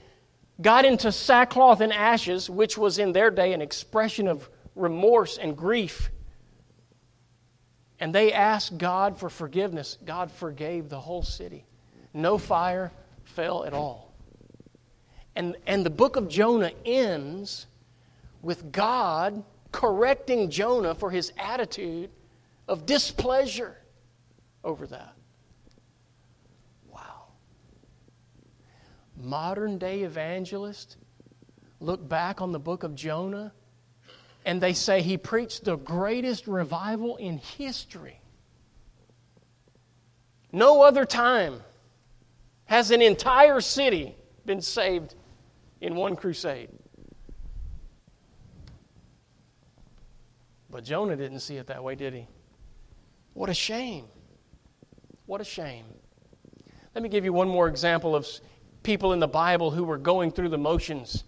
got 0.61 0.85
into 0.85 1.11
sackcloth 1.11 1.81
and 1.81 1.93
ashes, 1.93 2.49
which 2.51 2.77
was 2.77 2.99
in 2.99 3.13
their 3.13 3.31
day 3.31 3.53
an 3.53 3.63
expression 3.63 4.29
of 4.29 4.49
remorse 4.75 5.39
and 5.39 5.57
grief 5.57 6.11
and 8.01 8.15
they 8.15 8.33
asked 8.33 8.79
God 8.79 9.19
for 9.19 9.29
forgiveness, 9.29 9.99
God 10.05 10.31
forgave 10.31 10.89
the 10.89 11.01
whole 11.01 11.23
city. 11.23 11.65
No 12.15 12.39
fire 12.39 12.93
fell 13.25 13.65
at 13.65 13.73
all. 13.73 14.15
And, 15.35 15.57
and 15.67 15.85
the 15.85 15.91
book 15.91 16.17
of 16.17 16.29
Jonah 16.29 16.73
ends 16.85 17.67
with 18.43 18.71
God 18.73 19.43
correcting 19.73 20.51
Jonah 20.51 20.95
for 20.95 21.11
his 21.11 21.33
attitude 21.37 22.11
of 22.69 22.87
displeasure 22.87 23.77
over 24.63 24.87
that. 24.87 25.15
Wow. 26.89 27.27
Modern 29.21 29.79
day 29.79 30.03
evangelists 30.03 30.97
look 31.81 32.09
back 32.09 32.41
on 32.41 32.53
the 32.53 32.59
book 32.59 32.83
of 32.83 32.95
Jonah 32.95 33.53
and 34.45 34.61
they 34.61 34.73
say 34.73 35.03
he 35.03 35.17
preached 35.17 35.65
the 35.65 35.77
greatest 35.77 36.47
revival 36.47 37.17
in 37.17 37.39
history. 37.39 38.21
No 40.53 40.83
other 40.83 41.05
time 41.05 41.61
has 42.67 42.91
an 42.91 43.03
entire 43.03 43.61
city 43.61 44.15
been 44.47 44.63
saved 44.63 45.15
in 45.81 45.97
one 45.97 46.17
crusade. 46.17 46.71
But 50.71 50.85
Jonah 50.85 51.17
didn't 51.17 51.41
see 51.41 51.57
it 51.57 51.67
that 51.67 51.83
way, 51.83 51.95
did 51.95 52.15
he? 52.15 52.27
What 53.35 53.51
a 53.51 53.55
shame. 53.55 54.07
What 55.27 55.41
a 55.41 55.45
shame. 55.45 55.85
Let 56.95 57.03
me 57.03 57.09
give 57.09 57.25
you 57.25 57.33
one 57.33 57.49
more 57.49 57.69
example 57.69 58.15
of 58.15 58.27
people 58.89 59.13
in 59.13 59.21
the 59.21 59.29
Bible 59.29 59.71
who 59.71 59.85
were 59.85 59.99
going 59.99 60.31
through 60.31 60.49
the 60.49 60.57
motions. 60.57 61.23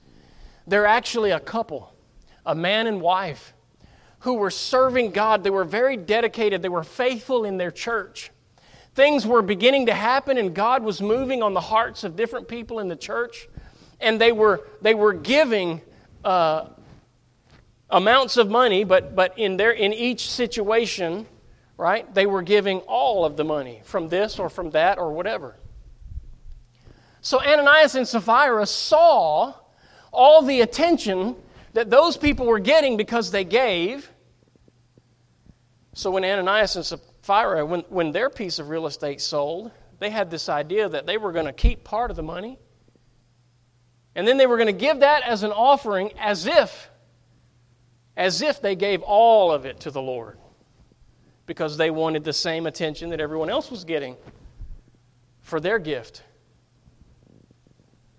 They're 0.66 0.87
actually 0.87 1.33
a 1.33 1.38
couple, 1.38 1.92
a 2.46 2.55
man 2.55 2.87
and 2.87 3.03
wife, 3.03 3.53
who 4.20 4.33
were 4.33 4.51
serving 4.51 5.11
God. 5.11 5.44
They 5.44 5.51
were 5.51 5.66
very 5.66 5.99
dedicated, 5.99 6.62
they 6.62 6.70
were 6.70 6.83
faithful 6.83 7.44
in 7.44 7.59
their 7.59 7.70
church. 7.70 8.31
Things 8.94 9.27
were 9.27 9.42
beginning 9.42 9.85
to 9.87 9.92
happen, 9.92 10.38
and 10.38 10.55
God 10.55 10.83
was 10.83 11.03
moving 11.03 11.42
on 11.42 11.53
the 11.53 11.61
hearts 11.61 12.03
of 12.03 12.16
different 12.16 12.49
people 12.49 12.79
in 12.79 12.88
the 12.88 12.96
church. 12.96 13.46
And 14.01 14.18
they 14.18 14.33
were, 14.33 14.66
they 14.81 14.94
were 14.94 15.12
giving 15.12 15.83
uh, 16.25 16.64
amounts 17.90 18.38
of 18.38 18.49
money, 18.49 18.85
but, 18.85 19.14
but 19.14 19.38
in, 19.38 19.59
their, 19.59 19.73
in 19.73 19.92
each 19.92 20.31
situation, 20.31 21.27
right, 21.77 22.14
they 22.14 22.25
were 22.25 22.40
giving 22.40 22.79
all 22.88 23.27
of 23.27 23.37
the 23.37 23.44
money 23.44 23.83
from 23.85 24.09
this 24.09 24.38
or 24.38 24.49
from 24.49 24.70
that 24.70 24.96
or 24.96 25.12
whatever. 25.12 25.60
So 27.31 27.40
Ananias 27.40 27.95
and 27.95 28.09
Sapphira 28.09 28.66
saw 28.66 29.55
all 30.11 30.43
the 30.43 30.62
attention 30.62 31.37
that 31.75 31.88
those 31.88 32.16
people 32.16 32.45
were 32.45 32.59
getting 32.59 32.97
because 32.97 33.31
they 33.31 33.45
gave. 33.45 34.11
So 35.95 36.11
when 36.11 36.25
Ananias 36.25 36.75
and 36.75 36.85
Sapphira, 36.85 37.64
when, 37.64 37.83
when 37.83 38.11
their 38.11 38.31
piece 38.31 38.59
of 38.59 38.69
real 38.69 38.85
estate 38.85 39.21
sold, 39.21 39.71
they 40.01 40.11
had 40.11 40.29
this 40.29 40.49
idea 40.49 40.88
that 40.88 41.07
they 41.07 41.19
were 41.19 41.31
going 41.31 41.47
to 41.47 41.53
keep 41.53 41.85
part 41.85 42.11
of 42.11 42.16
the 42.16 42.25
money. 42.25 42.59
And 44.16 44.27
then 44.27 44.37
they 44.37 44.49
were 44.49 44.57
going 44.57 44.66
to 44.66 44.73
give 44.73 44.99
that 44.99 45.23
as 45.23 45.45
an 45.45 45.53
offering 45.53 46.11
as 46.19 46.47
if, 46.47 46.90
as 48.16 48.43
if 48.43 48.61
they 48.61 48.75
gave 48.75 49.03
all 49.03 49.53
of 49.53 49.66
it 49.66 49.79
to 49.83 49.93
the 49.93 50.03
Lord. 50.03 50.37
Because 51.47 51.77
they 51.77 51.93
wanted 51.93 52.25
the 52.25 52.33
same 52.33 52.66
attention 52.66 53.11
that 53.11 53.21
everyone 53.21 53.51
else 53.51 53.71
was 53.71 53.85
getting 53.85 54.16
for 55.43 55.61
their 55.61 55.79
gift. 55.79 56.25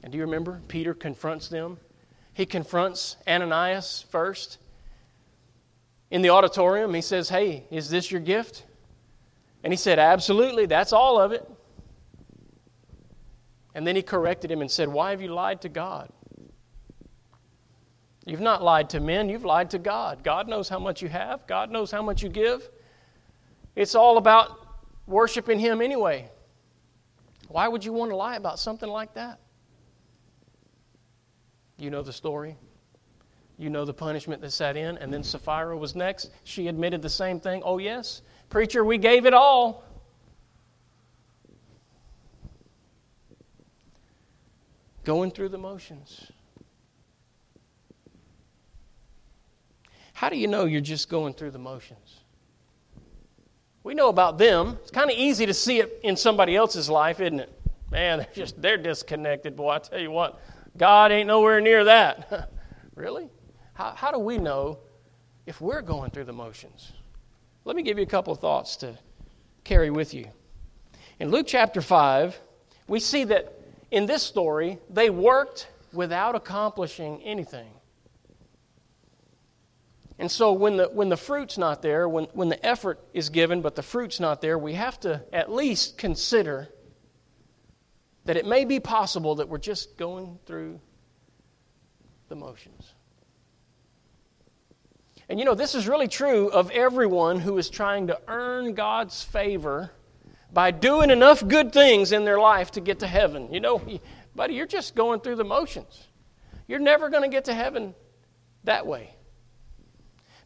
And 0.03 0.11
do 0.11 0.17
you 0.17 0.25
remember? 0.25 0.61
Peter 0.67 0.93
confronts 0.93 1.47
them. 1.47 1.77
He 2.33 2.45
confronts 2.45 3.17
Ananias 3.27 4.05
first. 4.09 4.57
In 6.09 6.21
the 6.21 6.29
auditorium, 6.29 6.93
he 6.93 7.01
says, 7.01 7.29
Hey, 7.29 7.65
is 7.71 7.89
this 7.89 8.11
your 8.11 8.21
gift? 8.21 8.65
And 9.63 9.71
he 9.71 9.77
said, 9.77 9.99
Absolutely, 9.99 10.65
that's 10.65 10.93
all 10.93 11.19
of 11.19 11.31
it. 11.31 11.49
And 13.73 13.87
then 13.87 13.95
he 13.95 14.01
corrected 14.01 14.51
him 14.51 14.61
and 14.61 14.69
said, 14.69 14.87
Why 14.89 15.11
have 15.11 15.21
you 15.21 15.33
lied 15.33 15.61
to 15.61 15.69
God? 15.69 16.09
You've 18.25 18.41
not 18.41 18.61
lied 18.61 18.89
to 18.91 18.99
men, 18.99 19.29
you've 19.29 19.45
lied 19.45 19.69
to 19.71 19.79
God. 19.79 20.23
God 20.23 20.47
knows 20.47 20.69
how 20.69 20.79
much 20.79 21.01
you 21.01 21.09
have, 21.09 21.47
God 21.47 21.71
knows 21.71 21.91
how 21.91 22.01
much 22.01 22.21
you 22.21 22.29
give. 22.29 22.69
It's 23.75 23.95
all 23.95 24.17
about 24.17 24.67
worshiping 25.07 25.59
Him 25.59 25.81
anyway. 25.81 26.29
Why 27.47 27.67
would 27.67 27.83
you 27.83 27.93
want 27.93 28.11
to 28.11 28.15
lie 28.15 28.35
about 28.35 28.59
something 28.59 28.89
like 28.89 29.13
that? 29.15 29.39
You 31.82 31.89
know 31.89 32.04
the 32.04 32.13
story. 32.13 32.58
You 33.58 33.72
know 33.72 33.86
the 33.86 33.94
punishment 33.94 34.39
that 34.41 34.52
set 34.52 34.78
in. 34.78 35.00
And 35.00 35.12
then 35.12 35.24
Sapphira 35.24 35.76
was 35.76 35.96
next. 35.96 36.30
She 36.44 36.67
admitted 36.67 37.02
the 37.02 37.10
same 37.10 37.39
thing. 37.39 37.63
Oh, 37.65 37.80
yes, 37.80 38.22
preacher, 38.50 38.86
we 38.86 39.00
gave 39.00 39.26
it 39.26 39.34
all. 39.34 39.84
Going 45.04 45.32
through 45.32 45.50
the 45.50 45.58
motions. 45.58 46.32
How 50.13 50.30
do 50.30 50.38
you 50.38 50.48
know 50.48 50.65
you're 50.65 50.82
just 50.82 51.10
going 51.10 51.34
through 51.34 51.50
the 51.50 51.58
motions? 51.58 52.20
We 53.84 53.96
know 53.96 54.10
about 54.10 54.38
them. 54.38 54.78
It's 54.84 54.91
kind 54.91 55.10
of 55.10 55.17
easy 55.17 55.48
to 55.48 55.54
see 55.56 55.80
it 55.80 56.00
in 56.04 56.15
somebody 56.15 56.56
else's 56.56 56.91
life, 56.91 57.20
isn't 57.20 57.39
it? 57.39 57.52
Man, 57.89 58.20
they're 58.20 58.28
just 58.36 58.62
they're 58.62 58.78
disconnected, 58.78 59.56
boy. 59.56 59.72
I 59.72 59.80
tell 59.80 60.00
you 60.00 60.12
what, 60.12 60.39
God 60.77 61.12
ain't 61.12 61.27
nowhere 61.27 61.62
near 61.62 61.84
that. 61.86 62.51
really? 62.95 63.29
How, 63.73 63.93
how 63.95 64.12
do 64.12 64.19
we 64.19 64.38
know 64.38 64.79
if 65.45 65.60
we're 65.62 65.81
going 65.81 66.12
through 66.12 66.25
the 66.25 66.34
motions? 66.34 66.91
Let 67.65 67.75
me 67.75 67.84
give 67.84 67.97
you 67.97 68.03
a 68.03 68.07
couple 68.07 68.34
of 68.34 68.39
thoughts 68.39 68.75
to 68.77 68.97
carry 69.63 69.89
with 69.89 70.13
you. 70.13 70.27
In 71.19 71.29
Luke 71.29 71.45
chapter 71.47 71.81
5, 71.81 72.39
we 72.88 72.99
see 72.99 73.23
that 73.25 73.53
in 73.91 74.05
this 74.05 74.23
story, 74.23 74.79
they 74.89 75.10
worked 75.10 75.67
without 75.93 76.36
accomplishing 76.36 77.21
anything. 77.23 77.69
And 80.17 80.31
so 80.31 80.53
when 80.53 80.77
the, 80.77 80.86
when 80.86 81.10
the 81.10 81.17
fruit's 81.17 81.57
not 81.57 81.81
there, 81.81 82.07
when, 82.07 82.25
when 82.34 82.47
the 82.47 82.63
effort 82.65 82.99
is 83.13 83.29
given 83.29 83.62
but 83.62 83.75
the 83.75 83.84
fruit's 83.84 84.19
not 84.19 84.39
there, 84.39 84.57
we 84.57 84.73
have 84.73 84.99
to 85.01 85.21
at 85.34 85.51
least 85.51 85.97
consider 85.97 86.69
that 88.25 88.38
it 88.38 88.45
may 88.45 88.65
be 88.65 88.79
possible 88.79 89.36
that 89.36 89.49
we're 89.49 89.57
just 89.57 89.97
going 89.97 90.39
through 90.45 90.79
the 92.29 92.36
motions. 92.36 92.93
And 95.27 95.39
you 95.39 95.45
know, 95.45 95.55
this 95.55 95.75
is 95.75 95.88
really 95.88 96.07
true 96.07 96.49
of 96.49 96.71
everyone 96.71 97.39
who 97.39 97.57
is 97.57 97.69
trying 97.69 98.07
to 98.07 98.19
earn 98.27 98.73
God's 98.73 99.23
favor 99.23 99.91
by 100.51 100.71
doing 100.71 101.10
enough 101.10 101.47
good 101.47 101.71
things 101.71 102.12
in 102.12 102.25
their 102.25 102.39
life 102.39 102.71
to 102.71 102.81
get 102.81 102.99
to 102.99 103.07
heaven. 103.07 103.51
You 103.53 103.62
know, 103.62 103.81
buddy, 104.36 104.55
you're 104.55 104.67
just 104.67 104.95
going 104.95 105.21
through 105.21 105.38
the 105.38 105.45
motions. 105.45 106.07
You're 106.67 106.79
never 106.79 107.10
going 107.10 107.23
to 107.23 107.29
get 107.29 107.45
to 107.45 107.53
heaven 107.53 107.95
that 108.65 108.86
way. 108.86 109.15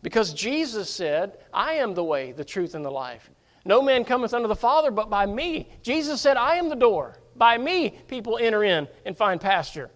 Because 0.02 0.34
Jesus 0.34 0.90
said, 0.90 1.40
I 1.52 1.74
am 1.74 1.96
the 1.96 2.04
way, 2.04 2.32
the 2.32 2.46
truth, 2.46 2.76
and 2.76 2.86
the 2.86 2.92
life. 2.92 3.30
No 3.66 3.82
man 3.82 4.06
cometh 4.06 4.36
unto 4.36 4.48
the 4.48 4.56
Father 4.56 4.92
but 4.92 5.10
by 5.10 5.26
me. 5.26 5.70
Jesus 5.82 6.22
said, 6.22 6.38
I 6.38 6.58
am 6.58 6.70
the 6.70 6.76
door. 6.76 7.18
By 7.36 7.58
me, 7.58 7.98
people 8.08 8.38
enter 8.42 8.64
in 8.64 8.88
and 9.06 9.16
find 9.18 9.40
pasture. 9.40 9.90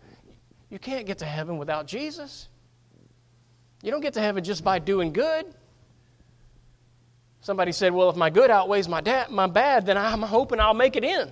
You 0.70 0.80
can't 0.80 1.06
get 1.06 1.20
to 1.20 1.26
heaven 1.26 1.58
without 1.58 1.88
Jesus. 1.88 2.48
You 3.82 3.92
don't 3.92 4.02
get 4.02 4.14
to 4.14 4.22
heaven 4.22 4.44
just 4.44 4.64
by 4.64 4.80
doing 4.80 5.14
good. 5.14 5.46
Somebody 7.42 7.72
said, 7.72 7.94
Well, 7.94 8.10
if 8.10 8.16
my 8.16 8.30
good 8.30 8.52
outweighs 8.52 8.88
my, 8.90 9.02
da- 9.02 9.30
my 9.30 9.48
bad, 9.48 9.86
then 9.86 9.98
I'm 9.98 10.22
hoping 10.22 10.60
I'll 10.60 10.74
make 10.74 10.96
it 10.96 11.04
in. 11.04 11.32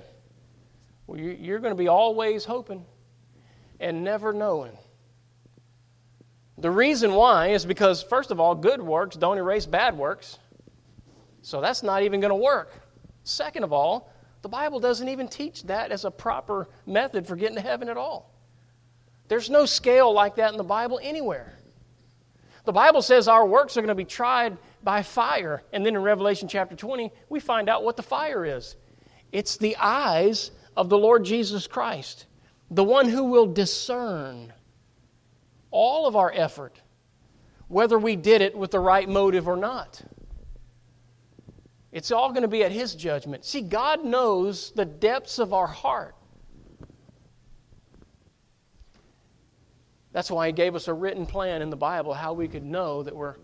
Well, 1.05 1.19
you're 1.19 1.59
going 1.59 1.71
to 1.71 1.77
be 1.77 1.87
always 1.87 2.45
hoping 2.45 2.85
and 3.79 4.03
never 4.03 4.33
knowing. 4.33 4.77
The 6.57 6.71
reason 6.71 7.13
why 7.13 7.49
is 7.49 7.65
because, 7.65 8.01
first 8.01 8.31
of 8.31 8.39
all, 8.39 8.55
good 8.55 8.81
works 8.81 9.15
don't 9.15 9.37
erase 9.37 9.65
bad 9.65 9.97
works. 9.97 10.39
So 11.43 11.61
that's 11.61 11.83
not 11.83 12.03
even 12.03 12.19
going 12.19 12.31
to 12.31 12.35
work. 12.35 12.73
Second 13.23 13.63
of 13.63 13.71
all, 13.71 14.11
the 14.41 14.49
Bible 14.49 14.79
doesn't 14.79 15.09
even 15.09 15.27
teach 15.27 15.63
that 15.63 15.91
as 15.91 16.05
a 16.05 16.11
proper 16.11 16.67
method 16.85 17.27
for 17.27 17.35
getting 17.35 17.55
to 17.55 17.61
heaven 17.61 17.89
at 17.89 17.97
all. 17.97 18.33
There's 19.27 19.49
no 19.49 19.65
scale 19.65 20.13
like 20.13 20.35
that 20.35 20.51
in 20.51 20.57
the 20.57 20.63
Bible 20.63 20.99
anywhere. 21.01 21.57
The 22.65 22.73
Bible 22.73 23.01
says 23.01 23.27
our 23.27 23.45
works 23.45 23.77
are 23.77 23.81
going 23.81 23.87
to 23.89 23.95
be 23.95 24.05
tried 24.05 24.57
by 24.83 25.03
fire. 25.03 25.63
And 25.73 25.85
then 25.85 25.95
in 25.95 26.01
Revelation 26.01 26.47
chapter 26.47 26.75
20, 26.75 27.11
we 27.29 27.39
find 27.39 27.69
out 27.69 27.83
what 27.83 27.97
the 27.97 28.03
fire 28.03 28.45
is 28.45 28.75
it's 29.31 29.57
the 29.57 29.75
eyes 29.77 30.51
of 30.75 30.89
the 30.89 30.97
Lord 30.97 31.25
Jesus 31.25 31.67
Christ, 31.67 32.25
the 32.71 32.83
one 32.83 33.09
who 33.09 33.25
will 33.25 33.47
discern 33.47 34.53
all 35.71 36.07
of 36.07 36.15
our 36.15 36.31
effort, 36.33 36.81
whether 37.67 37.99
we 37.99 38.15
did 38.15 38.41
it 38.41 38.55
with 38.55 38.71
the 38.71 38.79
right 38.79 39.07
motive 39.07 39.47
or 39.47 39.57
not. 39.57 40.01
It's 41.97 42.11
all 42.11 42.29
going 42.29 42.43
to 42.43 42.47
be 42.47 42.63
at 42.63 42.71
His 42.71 42.93
judgment. 42.93 43.43
See, 43.43 43.61
God 43.61 44.05
knows 44.05 44.69
the 44.69 44.85
depths 44.85 45.39
of 45.39 45.51
our 45.51 45.65
heart. 45.65 46.13
That's 50.11 50.29
why 50.29 50.45
He 50.45 50.53
gave 50.53 50.75
us 50.75 50.87
a 50.87 50.93
written 50.93 51.25
plan 51.25 51.63
in 51.63 51.71
the 51.71 51.75
Bible 51.75 52.13
how 52.13 52.33
we 52.33 52.47
could 52.49 52.63
know 52.63 53.01
that 53.01 53.15
we're, 53.15 53.37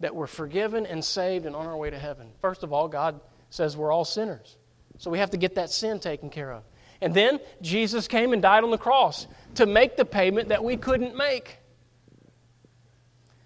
that 0.00 0.14
we're 0.14 0.26
forgiven 0.26 0.84
and 0.84 1.02
saved 1.02 1.46
and 1.46 1.56
on 1.56 1.66
our 1.66 1.78
way 1.78 1.88
to 1.88 1.98
heaven. 1.98 2.28
First 2.42 2.62
of 2.62 2.74
all, 2.74 2.88
God 2.88 3.22
says 3.48 3.74
we're 3.74 3.90
all 3.90 4.04
sinners. 4.04 4.58
So 4.98 5.10
we 5.10 5.18
have 5.18 5.30
to 5.30 5.38
get 5.38 5.54
that 5.54 5.70
sin 5.70 5.98
taken 5.98 6.28
care 6.28 6.52
of. 6.52 6.62
And 7.00 7.14
then 7.14 7.40
Jesus 7.62 8.06
came 8.06 8.34
and 8.34 8.42
died 8.42 8.64
on 8.64 8.70
the 8.70 8.76
cross 8.76 9.26
to 9.54 9.64
make 9.64 9.96
the 9.96 10.04
payment 10.04 10.50
that 10.50 10.62
we 10.62 10.76
couldn't 10.76 11.16
make. 11.16 11.56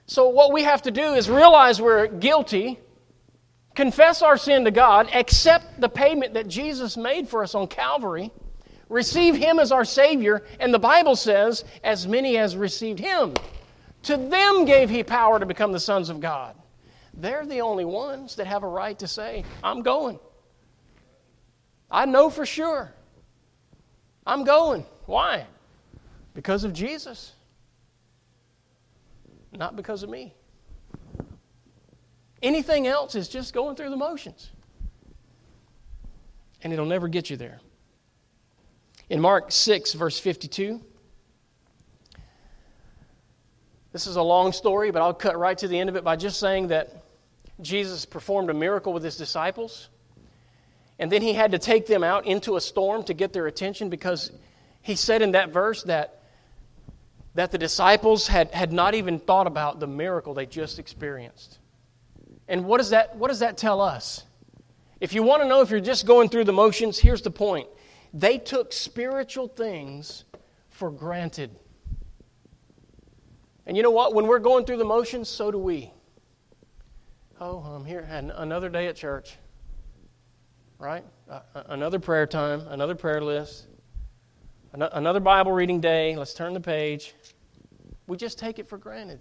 So, 0.07 0.31
what 0.31 0.53
we 0.53 0.65
have 0.65 0.83
to 0.83 0.91
do 0.91 1.15
is 1.15 1.31
realize 1.31 1.81
we're 1.81 2.09
guilty 2.09 2.81
confess 3.79 4.23
our 4.23 4.37
sin 4.37 4.65
to 4.65 4.73
God, 4.73 5.09
accept 5.15 5.81
the 5.81 5.89
payment 5.89 6.35
that 6.35 6.49
Jesus 6.49 6.97
made 6.97 7.29
for 7.29 7.45
us 7.45 7.55
on 7.55 7.69
Calvary, 7.69 8.33
receive 8.89 9.37
Him 9.37 9.61
as 9.61 9.71
our 9.71 9.85
Savior, 9.85 10.45
and 10.59 10.75
the 10.75 10.81
Bible 10.81 11.15
says, 11.15 11.65
as 11.85 12.05
many 12.05 12.37
as 12.39 12.57
received 12.57 12.99
Him, 12.99 13.35
to 14.03 14.17
them 14.17 14.65
gave 14.65 14.91
He 14.91 15.05
power 15.05 15.39
to 15.39 15.47
become 15.47 15.71
the 15.71 15.79
sons 15.79 16.09
of 16.09 16.19
God. 16.19 16.57
They're 17.15 17.47
the 17.47 17.61
only 17.61 17.85
ones 17.85 18.35
that 18.35 18.49
have 18.49 18.65
a 18.65 18.69
right 18.69 18.99
to 18.99 19.07
say, 19.07 19.45
I'm 19.63 19.83
going. 19.83 20.19
I 21.89 22.05
know 22.05 22.31
for 22.31 22.45
sure. 22.45 22.93
I'm 24.27 24.43
going. 24.43 24.87
Why? 25.07 25.47
Because 26.35 26.65
of 26.65 26.73
Jesus, 26.73 27.33
not 29.53 29.77
because 29.77 30.03
of 30.03 30.11
me. 30.11 30.35
Anything 32.43 32.87
else 32.87 33.15
is 33.15 33.29
just 33.29 33.53
going 33.53 33.77
through 33.77 33.91
the 33.91 33.97
motions. 33.97 34.51
and 36.63 36.73
it'll 36.73 36.87
never 36.87 37.07
get 37.07 37.31
you 37.31 37.37
there. 37.37 37.61
In 39.09 39.21
Mark 39.21 39.53
6, 39.53 39.95
verse 39.95 40.19
52, 40.19 40.81
this 43.93 44.07
is 44.07 44.17
a 44.17 44.23
long 44.23 44.53
story, 44.53 44.91
but 44.91 45.01
I'll 45.01 45.15
cut 45.15 45.39
right 45.39 45.57
to 45.59 45.69
the 45.69 45.79
end 45.79 45.89
of 45.89 45.97
it 45.97 46.05
by 46.05 46.17
just 46.17 46.39
saying 46.39 46.69
that 46.69 47.05
Jesus 47.61 48.05
performed 48.05 48.51
a 48.51 48.55
miracle 48.55 48.93
with 48.93 49.03
his 49.03 49.17
disciples. 49.17 49.89
And 50.99 51.13
then 51.13 51.23
he 51.23 51.33
had 51.33 51.53
to 51.53 51.59
take 51.59 51.87
them 51.87 52.03
out 52.03 52.27
into 52.27 52.57
a 52.57 52.61
storm 52.61 53.05
to 53.05 53.15
get 53.15 53.33
their 53.33 53.47
attention 53.47 53.89
because 53.89 54.33
he 54.83 54.97
said 54.97 55.23
in 55.23 55.33
that 55.33 55.51
verse 55.51 55.85
that, 55.85 56.23
that 57.35 57.53
the 57.53 57.59
disciples 57.59 58.27
had, 58.27 58.51
had 58.53 58.73
not 58.73 58.95
even 58.95 59.19
thought 59.19 59.47
about 59.47 59.81
the 59.81 59.87
miracle 59.87 60.35
they 60.35 60.47
just 60.47 60.79
experienced. 60.79 61.59
And 62.49 62.65
what 62.65 62.79
does 62.79 62.91
that, 62.91 63.17
what 63.17 63.29
does 63.29 63.41
that 63.41 63.59
tell 63.59 63.81
us? 63.81 64.25
If 65.01 65.13
you 65.13 65.23
want 65.23 65.43
to 65.43 65.49
know 65.49 65.61
if 65.61 65.71
you're 65.71 65.81
just 65.81 66.07
going 66.07 66.29
through 66.29 66.45
the 66.45 66.53
motions, 66.53 66.99
here's 66.99 67.23
the 67.23 67.31
point. 67.31 67.69
They 68.13 68.39
took 68.39 68.73
spiritual 68.73 69.49
things 69.49 70.25
for 70.71 70.91
granted. 70.91 71.55
And 73.67 73.77
you 73.77 73.83
know 73.83 73.91
what? 73.91 74.15
When 74.15 74.27
we're 74.27 74.39
going 74.39 74.65
through 74.65 74.79
the 74.79 74.85
motions, 74.85 75.29
so 75.29 75.51
do 75.51 75.59
we. 75.59 75.93
Oh, 77.41 77.59
I'm 77.59 77.85
here. 77.85 78.03
Had 78.03 78.33
Another 78.35 78.69
day 78.69 78.87
at 78.89 78.97
church. 78.97 79.37
Right? 80.79 81.05
Uh, 81.29 81.41
another 81.67 81.99
prayer 81.99 82.27
time, 82.27 82.63
another 82.69 82.95
prayer 82.95 83.21
list, 83.21 83.67
another 84.73 85.21
Bible 85.21 85.53
reading 85.53 85.81
day. 85.81 86.17
Let's 86.17 86.35
turn 86.35 86.55
the 86.55 86.61
page. 86.61 87.15
We 88.07 88.17
just 88.17 88.39
take 88.39 88.59
it 88.59 88.69
for 88.69 88.79
granted. 88.79 89.21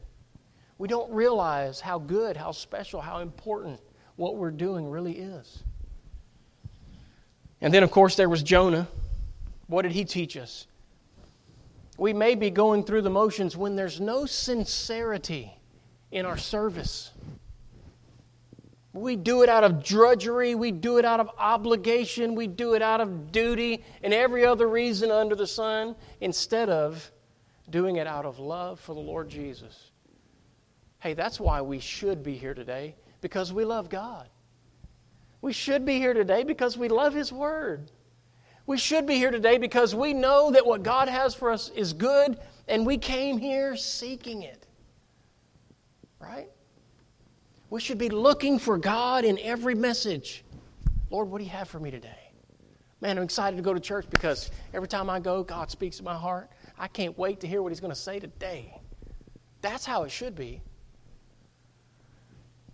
We 0.77 0.87
don't 0.87 1.11
realize 1.11 1.79
how 1.79 1.99
good, 1.99 2.37
how 2.37 2.51
special, 2.51 3.01
how 3.01 3.19
important 3.19 3.79
what 4.15 4.35
we're 4.35 4.51
doing 4.51 4.89
really 4.89 5.17
is. 5.17 5.63
And 7.61 7.73
then, 7.73 7.83
of 7.83 7.91
course, 7.91 8.15
there 8.15 8.29
was 8.29 8.43
Jonah. 8.43 8.87
What 9.67 9.81
did 9.81 9.91
he 9.91 10.05
teach 10.05 10.37
us? 10.37 10.67
We 11.97 12.13
may 12.13 12.35
be 12.35 12.51
going 12.51 12.83
through 12.83 13.01
the 13.01 13.09
motions 13.09 13.57
when 13.57 13.75
there's 13.75 13.99
no 13.99 14.25
sincerity 14.25 15.51
in 16.11 16.25
our 16.25 16.37
service. 16.37 17.11
We 18.93 19.15
do 19.15 19.43
it 19.43 19.49
out 19.49 19.63
of 19.63 19.83
drudgery. 19.83 20.55
We 20.55 20.71
do 20.71 20.97
it 20.97 21.05
out 21.05 21.19
of 21.19 21.29
obligation. 21.37 22.35
We 22.35 22.47
do 22.47 22.73
it 22.75 22.81
out 22.81 23.01
of 23.01 23.31
duty 23.31 23.83
and 24.03 24.13
every 24.13 24.45
other 24.45 24.67
reason 24.67 25.11
under 25.11 25.35
the 25.35 25.47
sun 25.47 25.95
instead 26.21 26.69
of 26.69 27.11
doing 27.69 27.97
it 27.97 28.07
out 28.07 28.25
of 28.25 28.39
love 28.39 28.79
for 28.79 28.93
the 28.93 29.01
Lord 29.01 29.29
Jesus. 29.29 29.91
Hey, 31.07 31.13
that's 31.13 31.39
why 31.39 31.61
we 31.61 31.79
should 31.79 32.21
be 32.21 32.35
here 32.35 32.53
today 32.53 32.93
because 33.21 33.53
we 33.53 33.63
love 33.63 33.87
God. 33.87 34.27
We 35.39 35.53
should 35.53 35.85
be 35.85 35.99
here 35.99 36.13
today 36.13 36.43
because 36.43 36.77
we 36.77 36.89
love 36.89 37.13
His 37.13 37.31
Word. 37.31 37.89
We 38.65 38.77
should 38.77 39.07
be 39.07 39.15
here 39.15 39.31
today 39.31 39.57
because 39.57 39.95
we 39.95 40.13
know 40.13 40.51
that 40.51 40.65
what 40.65 40.83
God 40.83 41.07
has 41.07 41.33
for 41.33 41.49
us 41.49 41.69
is 41.69 41.93
good 41.93 42.37
and 42.67 42.85
we 42.85 42.97
came 42.97 43.37
here 43.37 43.77
seeking 43.77 44.41
it. 44.41 44.67
Right? 46.19 46.49
We 47.69 47.79
should 47.79 47.99
be 47.99 48.09
looking 48.09 48.59
for 48.59 48.77
God 48.77 49.23
in 49.23 49.39
every 49.39 49.75
message. 49.75 50.43
Lord, 51.09 51.29
what 51.29 51.37
do 51.37 51.45
you 51.45 51.51
have 51.51 51.69
for 51.69 51.79
me 51.79 51.89
today? 51.89 52.33
Man, 52.99 53.17
I'm 53.17 53.23
excited 53.23 53.55
to 53.55 53.63
go 53.63 53.73
to 53.73 53.79
church 53.79 54.07
because 54.09 54.51
every 54.73 54.89
time 54.89 55.09
I 55.09 55.21
go, 55.21 55.41
God 55.41 55.71
speaks 55.71 55.99
to 55.99 56.03
my 56.03 56.15
heart. 56.15 56.51
I 56.77 56.89
can't 56.89 57.17
wait 57.17 57.39
to 57.39 57.47
hear 57.47 57.61
what 57.61 57.71
He's 57.71 57.79
going 57.79 57.93
to 57.93 57.95
say 57.95 58.19
today. 58.19 58.77
That's 59.61 59.85
how 59.85 60.03
it 60.03 60.11
should 60.11 60.35
be. 60.35 60.61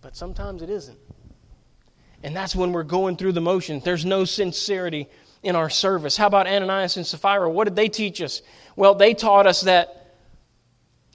But 0.04 0.14
sometimes 0.14 0.60
it 0.60 0.68
isn't. 0.68 0.98
And 2.22 2.36
that's 2.36 2.54
when 2.54 2.72
we're 2.72 2.82
going 2.82 3.16
through 3.16 3.32
the 3.32 3.40
motions. 3.40 3.84
There's 3.84 4.04
no 4.04 4.26
sincerity 4.26 5.08
in 5.42 5.56
our 5.56 5.70
service. 5.70 6.14
How 6.14 6.26
about 6.26 6.46
Ananias 6.46 6.98
and 6.98 7.06
Sapphira? 7.06 7.48
What 7.48 7.64
did 7.64 7.74
they 7.74 7.88
teach 7.88 8.20
us? 8.20 8.42
Well, 8.76 8.94
they 8.94 9.14
taught 9.14 9.46
us 9.46 9.62
that 9.62 10.18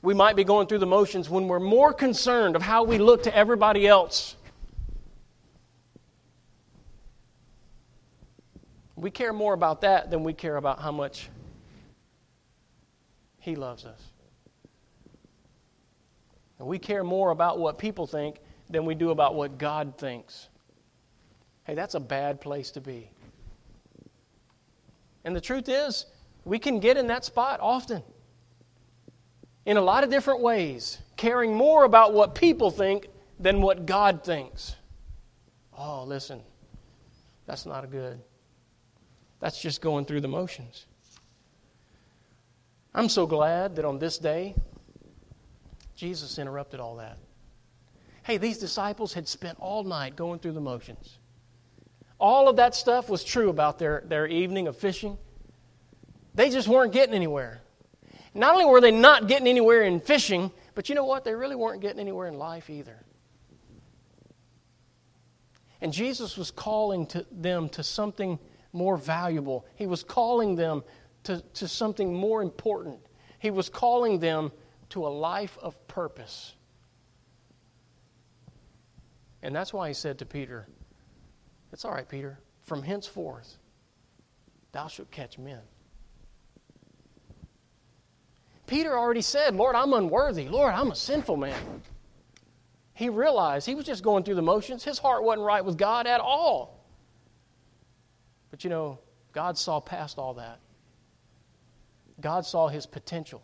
we 0.02 0.16
might 0.16 0.36
be 0.36 0.44
going 0.44 0.66
through 0.66 0.80
the 0.80 0.88
motions 0.88 1.30
when 1.30 1.48
we're 1.48 1.60
more 1.60 1.94
concerned 1.94 2.56
of 2.56 2.64
how 2.64 2.84
we 2.84 2.98
look 2.98 3.24
to 3.24 3.36
everybody 3.36 3.86
else. 3.86 4.36
We 8.96 9.12
care 9.12 9.34
more 9.34 9.54
about 9.54 9.82
that 9.82 10.10
than 10.10 10.24
we 10.24 10.34
care 10.34 10.56
about 10.56 10.82
how 10.82 10.92
much 10.92 11.30
He 13.38 13.56
loves 13.56 13.86
us. 13.86 14.02
And 16.58 16.68
we 16.68 16.80
care 16.80 17.04
more 17.04 17.30
about 17.30 17.60
what 17.60 17.78
people 17.78 18.08
think 18.08 18.40
than 18.70 18.86
we 18.86 18.96
do 18.96 19.10
about 19.10 19.36
what 19.36 19.58
God 19.58 19.98
thinks. 19.98 20.48
Hey, 21.64 21.76
that's 21.76 21.96
a 21.96 22.00
bad 22.00 22.42
place 22.42 22.72
to 22.72 22.82
be. 22.82 23.10
And 25.24 25.36
the 25.36 25.42
truth 25.42 25.68
is, 25.68 26.06
we 26.46 26.60
can 26.60 26.80
get 26.80 26.98
in 26.98 27.08
that 27.08 27.26
spot 27.26 27.60
often 27.62 28.02
in 29.66 29.78
a 29.78 29.82
lot 29.82 30.04
of 30.04 30.10
different 30.10 30.42
ways, 30.42 30.98
caring 31.18 31.54
more 31.54 31.84
about 31.84 32.14
what 32.14 32.34
people 32.34 32.72
think 32.72 33.08
than 33.40 33.62
what 33.62 33.86
God 33.86 34.24
thinks. 34.24 34.76
Oh, 35.78 36.04
listen, 36.04 36.42
that's 37.46 37.66
not 37.66 37.84
a 37.84 37.88
good. 37.88 38.20
That's 39.40 39.62
just 39.62 39.82
going 39.82 40.06
through 40.06 40.22
the 40.22 40.28
motions. 40.28 40.86
I'm 42.94 43.10
so 43.10 43.28
glad 43.28 43.76
that 43.76 43.86
on 43.86 44.00
this 44.00 44.18
day, 44.18 44.56
Jesus 45.96 46.40
interrupted 46.40 46.80
all 46.80 46.96
that. 46.96 47.18
Hey, 48.30 48.38
these 48.38 48.60
disciples 48.60 49.12
had 49.12 49.28
spent 49.28 49.58
all 49.60 49.84
night 49.84 50.16
going 50.16 50.38
through 50.38 50.52
the 50.52 50.62
motions. 50.62 51.18
All 52.20 52.48
of 52.48 52.58
that 52.58 52.76
stuff 52.76 53.10
was 53.10 53.24
true 53.24 53.50
about 53.50 53.80
their, 53.80 54.04
their 54.06 54.28
evening 54.28 54.68
of 54.68 54.78
fishing. 54.78 55.18
They 56.36 56.52
just 56.52 56.68
weren't 56.68 56.94
getting 56.94 57.16
anywhere. 57.16 57.62
Not 58.36 58.54
only 58.54 58.66
were 58.66 58.82
they 58.82 58.92
not 58.92 59.28
getting 59.28 59.48
anywhere 59.48 59.82
in 59.82 60.00
fishing, 60.00 60.52
but 60.76 60.90
you 60.90 60.94
know 60.94 61.06
what? 61.06 61.24
They 61.24 61.34
really 61.34 61.56
weren't 61.56 61.82
getting 61.82 62.00
anywhere 62.00 62.28
in 62.28 62.36
life 62.36 62.70
either. 62.70 63.04
And 65.82 65.92
Jesus 65.92 66.38
was 66.38 66.52
calling 66.52 67.08
to 67.08 67.26
them 67.32 67.68
to 67.70 67.82
something 67.82 68.38
more 68.74 68.96
valuable. 68.96 69.66
He 69.74 69.88
was 69.88 70.04
calling 70.04 70.56
them 70.56 70.84
to, 71.24 71.42
to 71.56 71.68
something 71.68 72.14
more 72.14 72.44
important. 72.44 73.00
He 73.40 73.50
was 73.50 73.70
calling 73.70 74.20
them 74.20 74.52
to 74.90 75.08
a 75.08 75.10
life 75.10 75.58
of 75.64 75.88
purpose. 75.88 76.54
And 79.42 79.56
that's 79.56 79.74
why 79.74 79.88
he 79.88 79.94
said 79.94 80.20
to 80.20 80.26
Peter, 80.26 80.68
It's 81.72 81.86
all 81.86 81.92
right, 81.92 82.08
Peter. 82.08 82.40
From 82.62 82.84
henceforth, 82.84 83.58
thou 84.72 84.88
shalt 84.88 85.12
catch 85.12 85.38
men. 85.38 85.62
Peter 88.68 88.96
already 88.96 89.22
said, 89.22 89.56
Lord, 89.56 89.76
I'm 89.76 89.94
unworthy. 89.94 90.48
Lord, 90.48 90.74
I'm 90.76 90.92
a 90.92 90.96
sinful 90.96 91.38
man. 91.38 91.82
He 92.94 93.10
realized 93.10 93.66
he 93.66 93.74
was 93.74 93.86
just 93.86 94.04
going 94.04 94.24
through 94.24 94.36
the 94.36 94.42
motions. 94.44 94.84
His 94.84 95.00
heart 95.00 95.24
wasn't 95.24 95.46
right 95.46 95.64
with 95.66 95.78
God 95.78 96.06
at 96.06 96.20
all. 96.20 96.86
But 98.52 98.64
you 98.64 98.70
know, 98.70 99.00
God 99.32 99.58
saw 99.58 99.80
past 99.80 100.20
all 100.20 100.36
that. 100.36 100.60
God 102.22 102.46
saw 102.46 102.68
his 102.68 102.86
potential. 102.86 103.42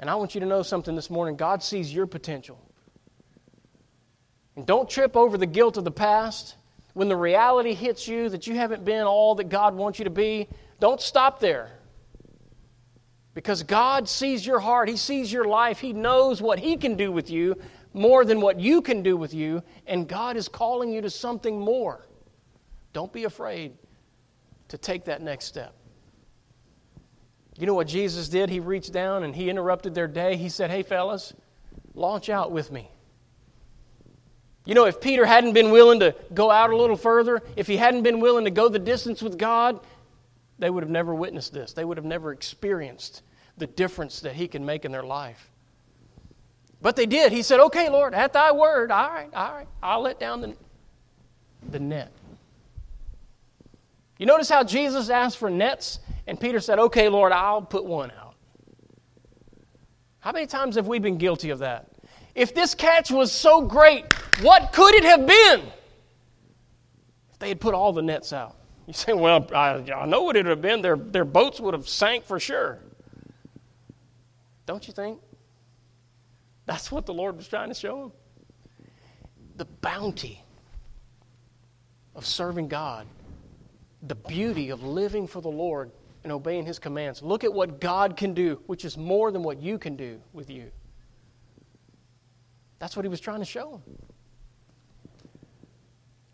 And 0.00 0.08
I 0.08 0.14
want 0.14 0.34
you 0.34 0.40
to 0.40 0.46
know 0.46 0.62
something 0.62 0.96
this 0.96 1.10
morning 1.10 1.36
God 1.36 1.62
sees 1.62 1.92
your 1.92 2.06
potential. 2.06 2.58
And 4.58 4.66
don't 4.66 4.90
trip 4.90 5.16
over 5.16 5.38
the 5.38 5.46
guilt 5.46 5.76
of 5.76 5.84
the 5.84 5.92
past. 5.92 6.56
When 6.92 7.08
the 7.08 7.16
reality 7.16 7.74
hits 7.74 8.08
you 8.08 8.28
that 8.30 8.48
you 8.48 8.56
haven't 8.56 8.84
been 8.84 9.04
all 9.04 9.36
that 9.36 9.50
God 9.50 9.76
wants 9.76 10.00
you 10.00 10.04
to 10.04 10.10
be, 10.10 10.48
don't 10.80 11.00
stop 11.00 11.38
there. 11.38 11.78
Because 13.34 13.62
God 13.62 14.08
sees 14.08 14.44
your 14.44 14.58
heart, 14.58 14.88
He 14.88 14.96
sees 14.96 15.32
your 15.32 15.44
life, 15.44 15.78
He 15.78 15.92
knows 15.92 16.42
what 16.42 16.58
He 16.58 16.76
can 16.76 16.96
do 16.96 17.12
with 17.12 17.30
you 17.30 17.54
more 17.94 18.24
than 18.24 18.40
what 18.40 18.58
you 18.58 18.82
can 18.82 19.00
do 19.04 19.16
with 19.16 19.32
you, 19.32 19.62
and 19.86 20.08
God 20.08 20.36
is 20.36 20.48
calling 20.48 20.90
you 20.90 21.02
to 21.02 21.10
something 21.10 21.60
more. 21.60 22.08
Don't 22.92 23.12
be 23.12 23.22
afraid 23.22 23.74
to 24.66 24.76
take 24.76 25.04
that 25.04 25.22
next 25.22 25.44
step. 25.44 25.72
You 27.56 27.68
know 27.68 27.74
what 27.74 27.86
Jesus 27.86 28.28
did? 28.28 28.50
He 28.50 28.58
reached 28.58 28.92
down 28.92 29.22
and 29.22 29.36
he 29.36 29.50
interrupted 29.50 29.94
their 29.94 30.08
day. 30.08 30.36
He 30.36 30.48
said, 30.48 30.68
Hey, 30.68 30.82
fellas, 30.82 31.32
launch 31.94 32.28
out 32.28 32.50
with 32.50 32.72
me. 32.72 32.90
You 34.68 34.74
know, 34.74 34.84
if 34.84 35.00
Peter 35.00 35.24
hadn't 35.24 35.54
been 35.54 35.70
willing 35.70 36.00
to 36.00 36.14
go 36.34 36.50
out 36.50 36.68
a 36.68 36.76
little 36.76 36.94
further, 36.94 37.42
if 37.56 37.66
he 37.66 37.78
hadn't 37.78 38.02
been 38.02 38.20
willing 38.20 38.44
to 38.44 38.50
go 38.50 38.68
the 38.68 38.78
distance 38.78 39.22
with 39.22 39.38
God, 39.38 39.80
they 40.58 40.68
would 40.68 40.82
have 40.82 40.90
never 40.90 41.14
witnessed 41.14 41.54
this. 41.54 41.72
They 41.72 41.86
would 41.86 41.96
have 41.96 42.04
never 42.04 42.32
experienced 42.32 43.22
the 43.56 43.66
difference 43.66 44.20
that 44.20 44.34
He 44.34 44.46
can 44.46 44.66
make 44.66 44.84
in 44.84 44.92
their 44.92 45.02
life. 45.02 45.50
But 46.82 46.96
they 46.96 47.06
did. 47.06 47.32
He 47.32 47.40
said, 47.40 47.60
Okay, 47.60 47.88
Lord, 47.88 48.12
at 48.12 48.34
thy 48.34 48.52
word, 48.52 48.90
all 48.90 49.08
right, 49.08 49.30
all 49.32 49.54
right, 49.54 49.68
I'll 49.82 50.02
let 50.02 50.20
down 50.20 50.42
the, 50.42 50.54
the 51.70 51.80
net. 51.80 52.12
You 54.18 54.26
notice 54.26 54.50
how 54.50 54.64
Jesus 54.64 55.08
asked 55.08 55.38
for 55.38 55.48
nets, 55.48 56.00
and 56.26 56.38
Peter 56.38 56.60
said, 56.60 56.78
Okay, 56.78 57.08
Lord, 57.08 57.32
I'll 57.32 57.62
put 57.62 57.86
one 57.86 58.10
out. 58.10 58.34
How 60.20 60.32
many 60.32 60.46
times 60.46 60.76
have 60.76 60.86
we 60.86 60.98
been 60.98 61.16
guilty 61.16 61.48
of 61.48 61.60
that? 61.60 61.88
If 62.34 62.54
this 62.54 62.74
catch 62.74 63.10
was 63.10 63.32
so 63.32 63.62
great, 63.62 64.04
what 64.40 64.72
could 64.72 64.94
it 64.94 65.04
have 65.04 65.26
been? 65.26 65.60
If 67.32 67.38
they 67.38 67.48
had 67.48 67.60
put 67.60 67.74
all 67.74 67.92
the 67.92 68.02
nets 68.02 68.32
out? 68.32 68.56
You 68.86 68.94
say, 68.94 69.12
well, 69.12 69.46
I, 69.54 69.84
I 69.92 70.06
know 70.06 70.22
what 70.22 70.36
it 70.36 70.46
would 70.46 70.50
have 70.50 70.62
been. 70.62 70.80
Their, 70.80 70.96
their 70.96 71.24
boats 71.26 71.60
would 71.60 71.74
have 71.74 71.88
sank 71.88 72.24
for 72.24 72.40
sure. 72.40 72.78
Don't 74.64 74.86
you 74.86 74.94
think? 74.94 75.20
That's 76.64 76.90
what 76.90 77.06
the 77.06 77.14
Lord 77.14 77.36
was 77.36 77.48
trying 77.48 77.68
to 77.68 77.74
show 77.74 78.00
them. 78.00 78.12
The 79.56 79.64
bounty 79.64 80.42
of 82.14 82.26
serving 82.26 82.68
God, 82.68 83.06
the 84.02 84.14
beauty 84.14 84.70
of 84.70 84.82
living 84.82 85.26
for 85.26 85.40
the 85.40 85.48
Lord 85.48 85.90
and 86.24 86.32
obeying 86.32 86.66
His 86.66 86.78
commands. 86.78 87.22
Look 87.22 87.44
at 87.44 87.52
what 87.52 87.80
God 87.80 88.16
can 88.16 88.34
do, 88.34 88.60
which 88.66 88.84
is 88.84 88.96
more 88.96 89.30
than 89.30 89.42
what 89.42 89.62
you 89.62 89.78
can 89.78 89.96
do 89.96 90.20
with 90.32 90.50
you. 90.50 90.70
That's 92.78 92.96
what 92.96 93.04
He 93.04 93.08
was 93.08 93.20
trying 93.20 93.40
to 93.40 93.44
show 93.44 93.82
them. 93.86 94.07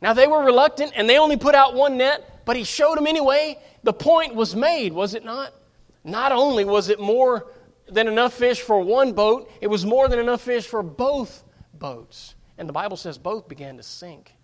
Now, 0.01 0.13
they 0.13 0.27
were 0.27 0.45
reluctant 0.45 0.93
and 0.95 1.09
they 1.09 1.19
only 1.19 1.37
put 1.37 1.55
out 1.55 1.75
one 1.75 1.97
net, 1.97 2.43
but 2.45 2.57
He 2.57 2.65
showed 2.65 2.97
them 2.97 3.07
anyway. 3.07 3.59
The 3.83 3.93
point 3.93 4.35
was 4.35 4.55
made, 4.55 4.93
was 4.93 5.15
it 5.15 5.25
not? 5.25 5.53
Not 6.05 6.33
only 6.33 6.65
was 6.65 6.89
it 6.89 7.01
more 7.01 7.47
than 7.89 8.09
enough 8.09 8.35
fish 8.35 8.61
for 8.61 8.81
one 8.81 9.13
boat, 9.13 9.51
it 9.61 9.67
was 9.67 9.85
more 9.85 10.09
than 10.09 10.19
enough 10.19 10.43
fish 10.43 10.67
for 10.67 10.83
both 10.83 11.45
boats. 11.73 12.35
And 12.59 12.69
the 12.69 12.73
Bible 12.73 12.97
says 12.97 13.19
both 13.19 13.49
began 13.49 13.77
to 13.77 13.83
sink. 13.83 14.35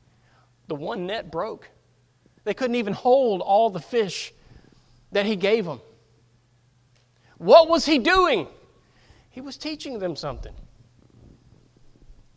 The 0.68 0.74
one 0.74 1.06
net 1.06 1.30
broke. 1.30 1.68
They 2.44 2.54
couldn't 2.54 2.76
even 2.76 2.92
hold 2.92 3.40
all 3.40 3.70
the 3.70 3.80
fish 3.80 4.32
that 5.12 5.26
he 5.26 5.36
gave 5.36 5.64
them. 5.64 5.80
What 7.38 7.68
was 7.68 7.86
he 7.86 7.98
doing? 7.98 8.46
He 9.30 9.40
was 9.40 9.56
teaching 9.56 9.98
them 9.98 10.16
something. 10.16 10.54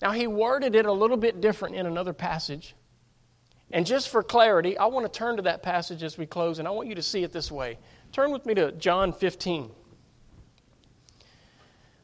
Now, 0.01 0.11
he 0.11 0.27
worded 0.27 0.75
it 0.75 0.85
a 0.85 0.91
little 0.91 1.17
bit 1.17 1.41
different 1.41 1.75
in 1.75 1.85
another 1.85 2.13
passage. 2.13 2.75
And 3.71 3.85
just 3.85 4.09
for 4.09 4.21
clarity, 4.21 4.77
I 4.77 4.85
want 4.85 5.11
to 5.11 5.17
turn 5.17 5.37
to 5.37 5.41
that 5.43 5.63
passage 5.63 6.03
as 6.03 6.17
we 6.17 6.25
close, 6.25 6.59
and 6.59 6.67
I 6.67 6.71
want 6.71 6.87
you 6.87 6.95
to 6.95 7.01
see 7.01 7.23
it 7.23 7.31
this 7.31 7.51
way. 7.51 7.79
Turn 8.11 8.31
with 8.31 8.45
me 8.45 8.53
to 8.55 8.71
John 8.73 9.13
15. 9.13 9.71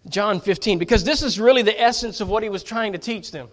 John 0.07 0.39
15, 0.39 0.79
because 0.79 1.03
this 1.03 1.21
is 1.21 1.39
really 1.39 1.61
the 1.61 1.79
essence 1.79 2.21
of 2.21 2.29
what 2.29 2.41
he 2.41 2.49
was 2.49 2.63
trying 2.63 2.93
to 2.93 2.97
teach 2.97 3.31
them. 3.31 3.49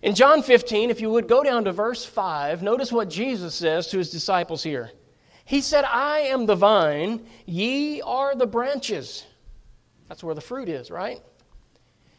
In 0.00 0.14
John 0.14 0.42
15, 0.42 0.90
if 0.90 1.00
you 1.00 1.10
would 1.10 1.28
go 1.28 1.42
down 1.42 1.64
to 1.64 1.72
verse 1.72 2.04
5, 2.04 2.62
notice 2.62 2.90
what 2.90 3.10
Jesus 3.10 3.54
says 3.54 3.88
to 3.88 3.98
his 3.98 4.10
disciples 4.10 4.62
here. 4.62 4.90
He 5.44 5.60
said, 5.60 5.84
I 5.84 6.20
am 6.20 6.46
the 6.46 6.56
vine, 6.56 7.26
ye 7.46 8.00
are 8.00 8.34
the 8.34 8.46
branches. 8.46 9.26
That's 10.08 10.24
where 10.24 10.34
the 10.34 10.40
fruit 10.40 10.68
is, 10.68 10.90
right? 10.90 11.20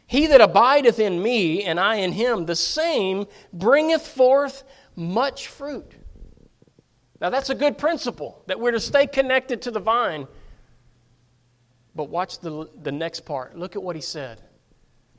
He 0.06 0.26
that 0.26 0.40
abideth 0.40 0.98
in 0.98 1.22
me, 1.22 1.64
and 1.64 1.80
I 1.80 1.96
in 1.96 2.12
him, 2.12 2.46
the 2.46 2.56
same 2.56 3.26
bringeth 3.52 4.06
forth 4.06 4.64
much 4.94 5.48
fruit. 5.48 5.92
Now, 7.20 7.30
that's 7.30 7.50
a 7.50 7.54
good 7.54 7.78
principle 7.78 8.42
that 8.46 8.60
we're 8.60 8.72
to 8.72 8.80
stay 8.80 9.06
connected 9.06 9.62
to 9.62 9.70
the 9.70 9.80
vine 9.80 10.28
but 11.94 12.08
watch 12.08 12.40
the, 12.40 12.68
the 12.82 12.92
next 12.92 13.20
part. 13.20 13.56
Look 13.56 13.76
at 13.76 13.82
what 13.82 13.96
he 13.96 14.02
said. 14.02 14.40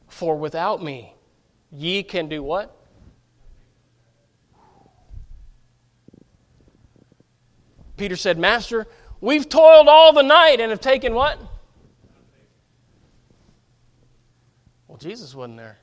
For 0.08 0.36
without 0.36 0.84
me, 0.84 1.16
ye 1.72 2.04
can 2.04 2.28
do 2.28 2.44
what? 2.44 2.76
Peter 7.98 8.18
said, 8.18 8.38
Master, 8.38 8.88
we've 9.22 9.48
toiled 9.48 9.88
all 9.88 10.12
the 10.12 10.22
night 10.22 10.60
and 10.60 10.70
have 10.70 10.82
taken 10.82 11.14
what? 11.14 11.40
Well, 14.96 15.02
Jesus 15.02 15.36
wasn't 15.36 15.58
there. 15.58 15.78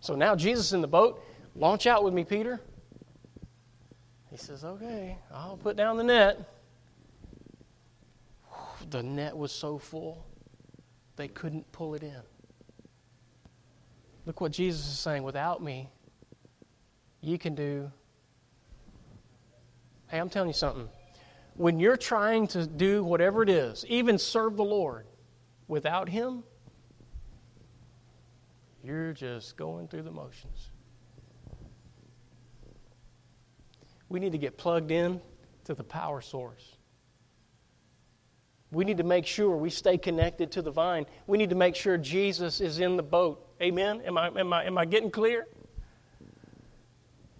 So 0.00 0.14
now 0.14 0.34
Jesus 0.34 0.72
in 0.72 0.80
the 0.80 0.88
boat, 0.88 1.22
launch 1.54 1.86
out 1.86 2.02
with 2.02 2.14
me, 2.14 2.24
Peter. 2.24 2.62
He 4.30 4.38
says, 4.38 4.64
Okay, 4.64 5.18
I'll 5.30 5.58
put 5.58 5.76
down 5.76 5.98
the 5.98 6.02
net 6.02 6.48
the 8.88 9.02
net 9.02 9.36
was 9.36 9.52
so 9.52 9.76
full, 9.76 10.24
they 11.16 11.28
couldn't 11.28 11.70
pull 11.72 11.92
it 11.94 12.02
in. 12.02 12.22
Look 14.24 14.40
what 14.40 14.50
Jesus 14.50 14.86
is 14.86 14.98
saying 14.98 15.24
without 15.24 15.62
me, 15.62 15.90
you 17.20 17.36
can 17.36 17.54
do. 17.54 17.92
Hey, 20.08 20.18
I'm 20.18 20.30
telling 20.30 20.48
you 20.48 20.54
something. 20.54 20.88
When 21.56 21.78
you're 21.78 21.98
trying 21.98 22.46
to 22.48 22.66
do 22.66 23.04
whatever 23.04 23.42
it 23.42 23.50
is, 23.50 23.84
even 23.90 24.16
serve 24.16 24.56
the 24.56 24.64
Lord, 24.64 25.04
without 25.68 26.08
Him, 26.08 26.42
you're 28.82 29.12
just 29.12 29.56
going 29.56 29.88
through 29.88 30.02
the 30.02 30.10
motions. 30.10 30.70
We 34.08 34.20
need 34.20 34.32
to 34.32 34.38
get 34.38 34.56
plugged 34.56 34.90
in 34.90 35.20
to 35.64 35.74
the 35.74 35.84
power 35.84 36.20
source. 36.20 36.76
We 38.70 38.84
need 38.84 38.98
to 38.98 39.04
make 39.04 39.26
sure 39.26 39.56
we 39.56 39.70
stay 39.70 39.96
connected 39.96 40.50
to 40.52 40.62
the 40.62 40.70
vine. 40.70 41.06
We 41.26 41.38
need 41.38 41.50
to 41.50 41.56
make 41.56 41.76
sure 41.76 41.96
Jesus 41.96 42.60
is 42.60 42.80
in 42.80 42.96
the 42.96 43.02
boat. 43.02 43.46
Amen? 43.62 44.02
Am 44.04 44.18
I, 44.18 44.28
am 44.28 44.52
I, 44.52 44.64
am 44.64 44.76
I 44.76 44.84
getting 44.84 45.10
clear? 45.10 45.46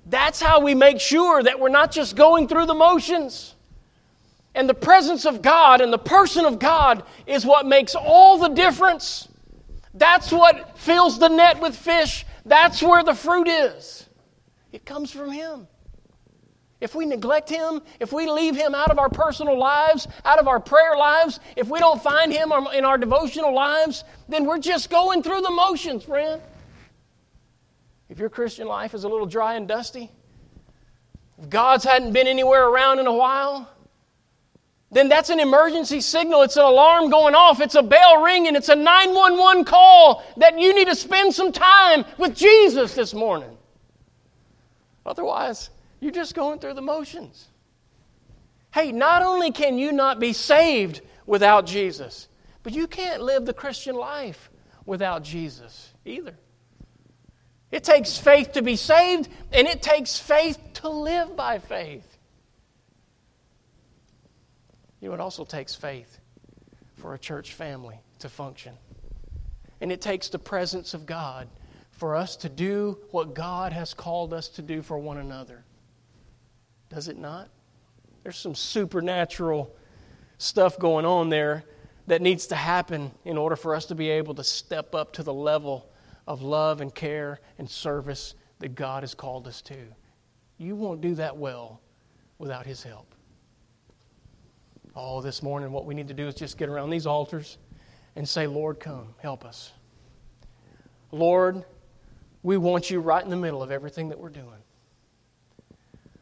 That's 0.06 0.40
how 0.40 0.60
we 0.60 0.74
make 0.74 1.00
sure 1.00 1.42
that 1.42 1.58
we're 1.58 1.70
not 1.70 1.90
just 1.90 2.14
going 2.14 2.46
through 2.46 2.66
the 2.66 2.74
motions. 2.74 3.53
And 4.54 4.68
the 4.68 4.74
presence 4.74 5.24
of 5.24 5.42
God 5.42 5.80
and 5.80 5.92
the 5.92 5.98
person 5.98 6.44
of 6.44 6.58
God 6.58 7.02
is 7.26 7.44
what 7.44 7.66
makes 7.66 7.94
all 7.94 8.38
the 8.38 8.48
difference. 8.48 9.28
That's 9.94 10.30
what 10.30 10.78
fills 10.78 11.18
the 11.18 11.28
net 11.28 11.60
with 11.60 11.76
fish. 11.76 12.24
That's 12.44 12.82
where 12.82 13.02
the 13.02 13.14
fruit 13.14 13.48
is. 13.48 14.08
It 14.72 14.84
comes 14.84 15.10
from 15.10 15.30
Him. 15.30 15.66
If 16.80 16.94
we 16.94 17.06
neglect 17.06 17.48
Him, 17.48 17.80
if 17.98 18.12
we 18.12 18.28
leave 18.28 18.54
Him 18.54 18.74
out 18.74 18.90
of 18.90 18.98
our 18.98 19.08
personal 19.08 19.58
lives, 19.58 20.06
out 20.24 20.38
of 20.38 20.46
our 20.46 20.60
prayer 20.60 20.96
lives, 20.96 21.40
if 21.56 21.68
we 21.68 21.78
don't 21.78 22.02
find 22.02 22.32
Him 22.32 22.52
in 22.74 22.84
our 22.84 22.98
devotional 22.98 23.54
lives, 23.54 24.04
then 24.28 24.44
we're 24.44 24.58
just 24.58 24.90
going 24.90 25.22
through 25.22 25.40
the 25.40 25.50
motions, 25.50 26.04
friend. 26.04 26.42
If 28.08 28.18
your 28.18 28.28
Christian 28.28 28.66
life 28.66 28.94
is 28.94 29.04
a 29.04 29.08
little 29.08 29.26
dry 29.26 29.54
and 29.54 29.66
dusty, 29.66 30.10
if 31.38 31.48
God's 31.48 31.84
hadn't 31.84 32.12
been 32.12 32.26
anywhere 32.26 32.68
around 32.68 32.98
in 32.98 33.06
a 33.06 33.12
while, 33.12 33.68
then 34.94 35.08
that's 35.08 35.28
an 35.28 35.40
emergency 35.40 36.00
signal. 36.00 36.42
It's 36.42 36.56
an 36.56 36.64
alarm 36.64 37.10
going 37.10 37.34
off. 37.34 37.60
It's 37.60 37.74
a 37.74 37.82
bell 37.82 38.22
ringing. 38.22 38.54
It's 38.54 38.68
a 38.68 38.76
911 38.76 39.64
call 39.64 40.24
that 40.36 40.58
you 40.58 40.72
need 40.72 40.86
to 40.86 40.94
spend 40.94 41.34
some 41.34 41.50
time 41.50 42.04
with 42.16 42.34
Jesus 42.34 42.94
this 42.94 43.12
morning. 43.12 43.56
Otherwise, 45.04 45.70
you're 46.00 46.12
just 46.12 46.34
going 46.34 46.60
through 46.60 46.74
the 46.74 46.82
motions. 46.82 47.48
Hey, 48.72 48.92
not 48.92 49.22
only 49.22 49.50
can 49.50 49.78
you 49.78 49.92
not 49.92 50.20
be 50.20 50.32
saved 50.32 51.00
without 51.26 51.66
Jesus, 51.66 52.28
but 52.62 52.72
you 52.72 52.86
can't 52.86 53.20
live 53.20 53.44
the 53.44 53.52
Christian 53.52 53.96
life 53.96 54.50
without 54.86 55.24
Jesus 55.24 55.92
either. 56.04 56.34
It 57.72 57.82
takes 57.82 58.16
faith 58.16 58.52
to 58.52 58.62
be 58.62 58.76
saved, 58.76 59.28
and 59.52 59.66
it 59.66 59.82
takes 59.82 60.18
faith 60.18 60.58
to 60.74 60.88
live 60.88 61.34
by 61.34 61.58
faith. 61.58 62.13
You 65.04 65.10
know, 65.10 65.14
it 65.16 65.20
also 65.20 65.44
takes 65.44 65.74
faith 65.74 66.18
for 66.96 67.12
a 67.12 67.18
church 67.18 67.52
family 67.52 68.00
to 68.20 68.30
function. 68.30 68.72
And 69.82 69.92
it 69.92 70.00
takes 70.00 70.30
the 70.30 70.38
presence 70.38 70.94
of 70.94 71.04
God 71.04 71.46
for 71.90 72.16
us 72.16 72.36
to 72.36 72.48
do 72.48 72.96
what 73.10 73.34
God 73.34 73.74
has 73.74 73.92
called 73.92 74.32
us 74.32 74.48
to 74.48 74.62
do 74.62 74.80
for 74.80 74.96
one 74.96 75.18
another. 75.18 75.62
Does 76.88 77.08
it 77.08 77.18
not? 77.18 77.50
There's 78.22 78.38
some 78.38 78.54
supernatural 78.54 79.76
stuff 80.38 80.78
going 80.78 81.04
on 81.04 81.28
there 81.28 81.64
that 82.06 82.22
needs 82.22 82.46
to 82.46 82.54
happen 82.54 83.10
in 83.26 83.36
order 83.36 83.56
for 83.56 83.74
us 83.74 83.84
to 83.86 83.94
be 83.94 84.08
able 84.08 84.34
to 84.36 84.44
step 84.44 84.94
up 84.94 85.12
to 85.12 85.22
the 85.22 85.34
level 85.34 85.86
of 86.26 86.40
love 86.40 86.80
and 86.80 86.94
care 86.94 87.40
and 87.58 87.68
service 87.68 88.36
that 88.60 88.74
God 88.74 89.02
has 89.02 89.14
called 89.14 89.46
us 89.48 89.60
to. 89.60 89.76
You 90.56 90.74
won't 90.76 91.02
do 91.02 91.14
that 91.16 91.36
well 91.36 91.82
without 92.38 92.64
His 92.64 92.82
help. 92.82 93.14
Oh, 94.96 95.20
this 95.20 95.42
morning, 95.42 95.72
what 95.72 95.86
we 95.86 95.94
need 95.94 96.08
to 96.08 96.14
do 96.14 96.28
is 96.28 96.34
just 96.34 96.56
get 96.56 96.68
around 96.68 96.90
these 96.90 97.06
altars 97.06 97.58
and 98.14 98.28
say, 98.28 98.46
Lord, 98.46 98.78
come, 98.78 99.08
help 99.18 99.44
us. 99.44 99.72
Lord, 101.10 101.64
we 102.44 102.56
want 102.56 102.90
you 102.90 103.00
right 103.00 103.24
in 103.24 103.30
the 103.30 103.36
middle 103.36 103.62
of 103.62 103.72
everything 103.72 104.08
that 104.10 104.18
we're 104.18 104.28
doing. 104.28 104.62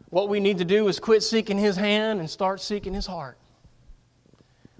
What 0.08 0.30
we 0.30 0.40
need 0.40 0.58
to 0.58 0.64
do 0.64 0.88
is 0.88 0.98
quit 0.98 1.22
seeking 1.22 1.58
His 1.58 1.76
hand 1.76 2.20
and 2.20 2.30
start 2.30 2.62
seeking 2.62 2.94
His 2.94 3.06
heart. 3.06 3.36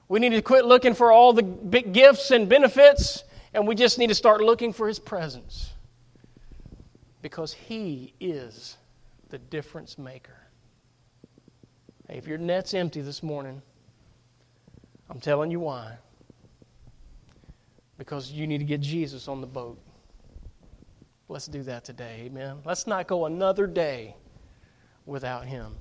We 0.08 0.20
need 0.20 0.30
to 0.30 0.42
quit 0.42 0.64
looking 0.64 0.94
for 0.94 1.12
all 1.12 1.34
the 1.34 1.42
big 1.42 1.92
gifts 1.92 2.30
and 2.30 2.48
benefits, 2.48 3.24
and 3.52 3.66
we 3.66 3.74
just 3.74 3.98
need 3.98 4.08
to 4.08 4.14
start 4.14 4.40
looking 4.40 4.72
for 4.72 4.88
His 4.88 4.98
presence. 4.98 5.70
Because 7.20 7.52
He 7.52 8.14
is 8.20 8.78
the 9.28 9.38
difference 9.38 9.98
maker. 9.98 10.36
Hey, 12.08 12.16
if 12.16 12.26
your 12.26 12.38
net's 12.38 12.74
empty 12.74 13.00
this 13.00 13.22
morning, 13.22 13.60
I'm 15.12 15.20
telling 15.20 15.50
you 15.50 15.60
why. 15.60 15.92
Because 17.98 18.32
you 18.32 18.46
need 18.46 18.58
to 18.58 18.64
get 18.64 18.80
Jesus 18.80 19.28
on 19.28 19.42
the 19.42 19.46
boat. 19.46 19.78
Let's 21.28 21.46
do 21.46 21.62
that 21.64 21.84
today. 21.84 22.22
Amen. 22.24 22.58
Let's 22.64 22.86
not 22.86 23.06
go 23.06 23.26
another 23.26 23.66
day 23.66 24.16
without 25.04 25.44
Him 25.44 25.76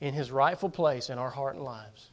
in 0.00 0.12
His 0.12 0.30
rightful 0.30 0.68
place 0.68 1.08
in 1.08 1.18
our 1.18 1.30
heart 1.30 1.56
and 1.56 1.64
lives. 1.64 2.10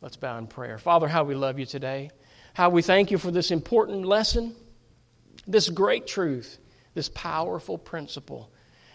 Let's 0.00 0.16
bow 0.16 0.38
in 0.38 0.46
prayer. 0.46 0.78
Father, 0.78 1.06
how 1.06 1.22
we 1.22 1.34
love 1.34 1.58
you 1.58 1.66
today. 1.66 2.10
How 2.54 2.70
we 2.70 2.80
thank 2.80 3.10
you 3.10 3.18
for 3.18 3.30
this 3.30 3.50
important 3.50 4.06
lesson, 4.06 4.56
this 5.46 5.68
great 5.68 6.06
truth, 6.06 6.58
this 6.94 7.10
powerful 7.10 7.76
principle 7.76 8.50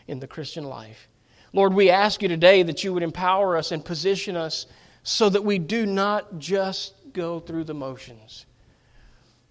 in 0.08 0.20
the 0.20 0.28
Christian 0.28 0.64
life. 0.64 1.08
Lord, 1.54 1.76
we 1.76 1.92
ask 1.92 2.24
you 2.24 2.28
today 2.28 2.64
that 2.64 2.84
you 2.84 2.94
would 2.94 3.04
empower 3.04 3.56
us 3.56 3.72
and 3.72 3.86
position 3.86 4.36
us 4.36 4.66
so 5.04 5.30
that 5.30 5.44
we 5.44 5.60
do 5.60 5.86
not 5.86 6.40
just 6.40 6.94
go 7.12 7.40
through 7.40 7.66
the 7.66 7.74
motions. 7.74 8.46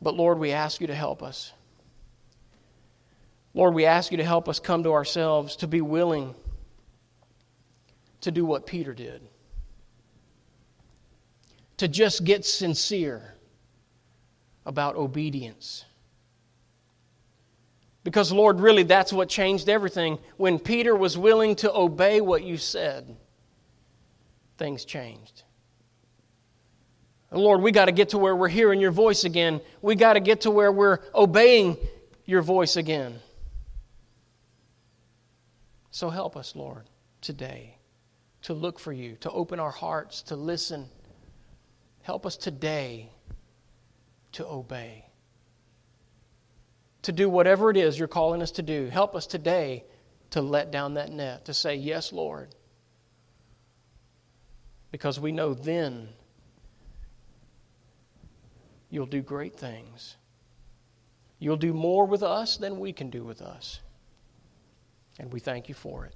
But 0.01 0.15
Lord, 0.15 0.39
we 0.39 0.51
ask 0.53 0.81
you 0.81 0.87
to 0.89 0.95
help 0.95 1.23
us. 1.23 1.53
Lord, 3.55 3.75
we 3.75 3.85
ask 3.85 4.11
you 4.11 4.17
to 4.17 4.25
help 4.25 4.49
us 4.49 4.59
come 4.59 4.83
to 4.85 4.93
ourselves 4.93 5.57
to 5.57 5.67
be 5.67 5.83
willing 5.83 6.35
to 8.23 8.31
do 8.31 8.45
what 8.47 8.67
Peter 8.67 8.95
did, 8.95 9.21
to 11.77 11.87
just 11.87 12.25
get 12.25 12.45
sincere 12.45 13.35
about 14.65 14.97
obedience. 14.97 15.85
Because, 18.05 18.33
Lord, 18.33 18.59
really, 18.59 18.85
that's 18.85 19.13
what 19.13 19.29
changed 19.29 19.69
everything. 19.69 20.19
When 20.37 20.59
Peter 20.59 20.97
was 20.97 21.19
willing 21.19 21.55
to 21.57 21.73
obey 21.73 22.21
what 22.21 22.43
you 22.43 22.57
said, 22.57 23.17
things 24.59 24.85
changed. 24.85 25.43
Lord, 27.31 27.63
we 27.63 27.73
got 27.73 27.87
to 27.87 27.93
get 27.93 28.11
to 28.11 28.19
where 28.19 28.37
we're 28.37 28.49
hearing 28.49 28.81
your 28.81 28.91
voice 28.91 29.25
again. 29.25 29.61
We 29.81 29.95
got 29.95 30.15
to 30.15 30.21
get 30.21 30.43
to 30.43 30.51
where 30.51 30.71
we're 30.71 30.99
obeying 31.15 31.79
your 32.27 32.43
voice 32.43 32.77
again. 32.77 33.19
So 35.91 36.11
help 36.11 36.37
us, 36.37 36.55
Lord, 36.55 36.85
today 37.21 37.77
to 38.43 38.55
look 38.55 38.79
for 38.79 38.93
you, 38.93 39.17
to 39.21 39.31
open 39.31 39.61
our 39.61 39.71
hearts, 39.71 40.23
to 40.23 40.37
listen. 40.37 40.89
Help 42.03 42.27
us 42.27 42.37
today 42.37 43.09
to 44.33 44.47
obey, 44.47 45.05
to 47.03 47.13
do 47.13 47.29
whatever 47.29 47.71
it 47.71 47.77
is 47.77 47.99
you're 47.99 48.09
calling 48.09 48.43
us 48.43 48.53
to 48.53 48.63
do. 48.63 48.87
Help 48.87 49.15
us 49.15 49.27
today 49.27 49.85
to 50.31 50.41
let 50.41 50.71
down 50.71 50.95
that 50.95 51.11
net, 51.11 51.45
to 51.45 51.55
say, 51.55 51.77
Yes, 51.77 52.13
Lord. 52.13 52.55
Because 54.93 55.19
we 55.19 55.33
know 55.33 55.55
then 55.55 56.11
You'll 58.93 59.07
do 59.07 59.23
great 59.23 59.57
things. 59.57 60.17
You'll 61.39 61.57
do 61.57 61.73
more 61.73 62.05
with 62.05 62.23
us 62.23 62.59
than 62.59 62.79
we 62.79 62.93
can 62.93 63.09
do 63.09 63.25
with 63.25 63.41
us. 63.41 63.81
And 65.19 65.33
we 65.33 65.41
thank 65.41 65.67
you 65.71 65.75
for 65.75 66.05
it. 66.05 66.15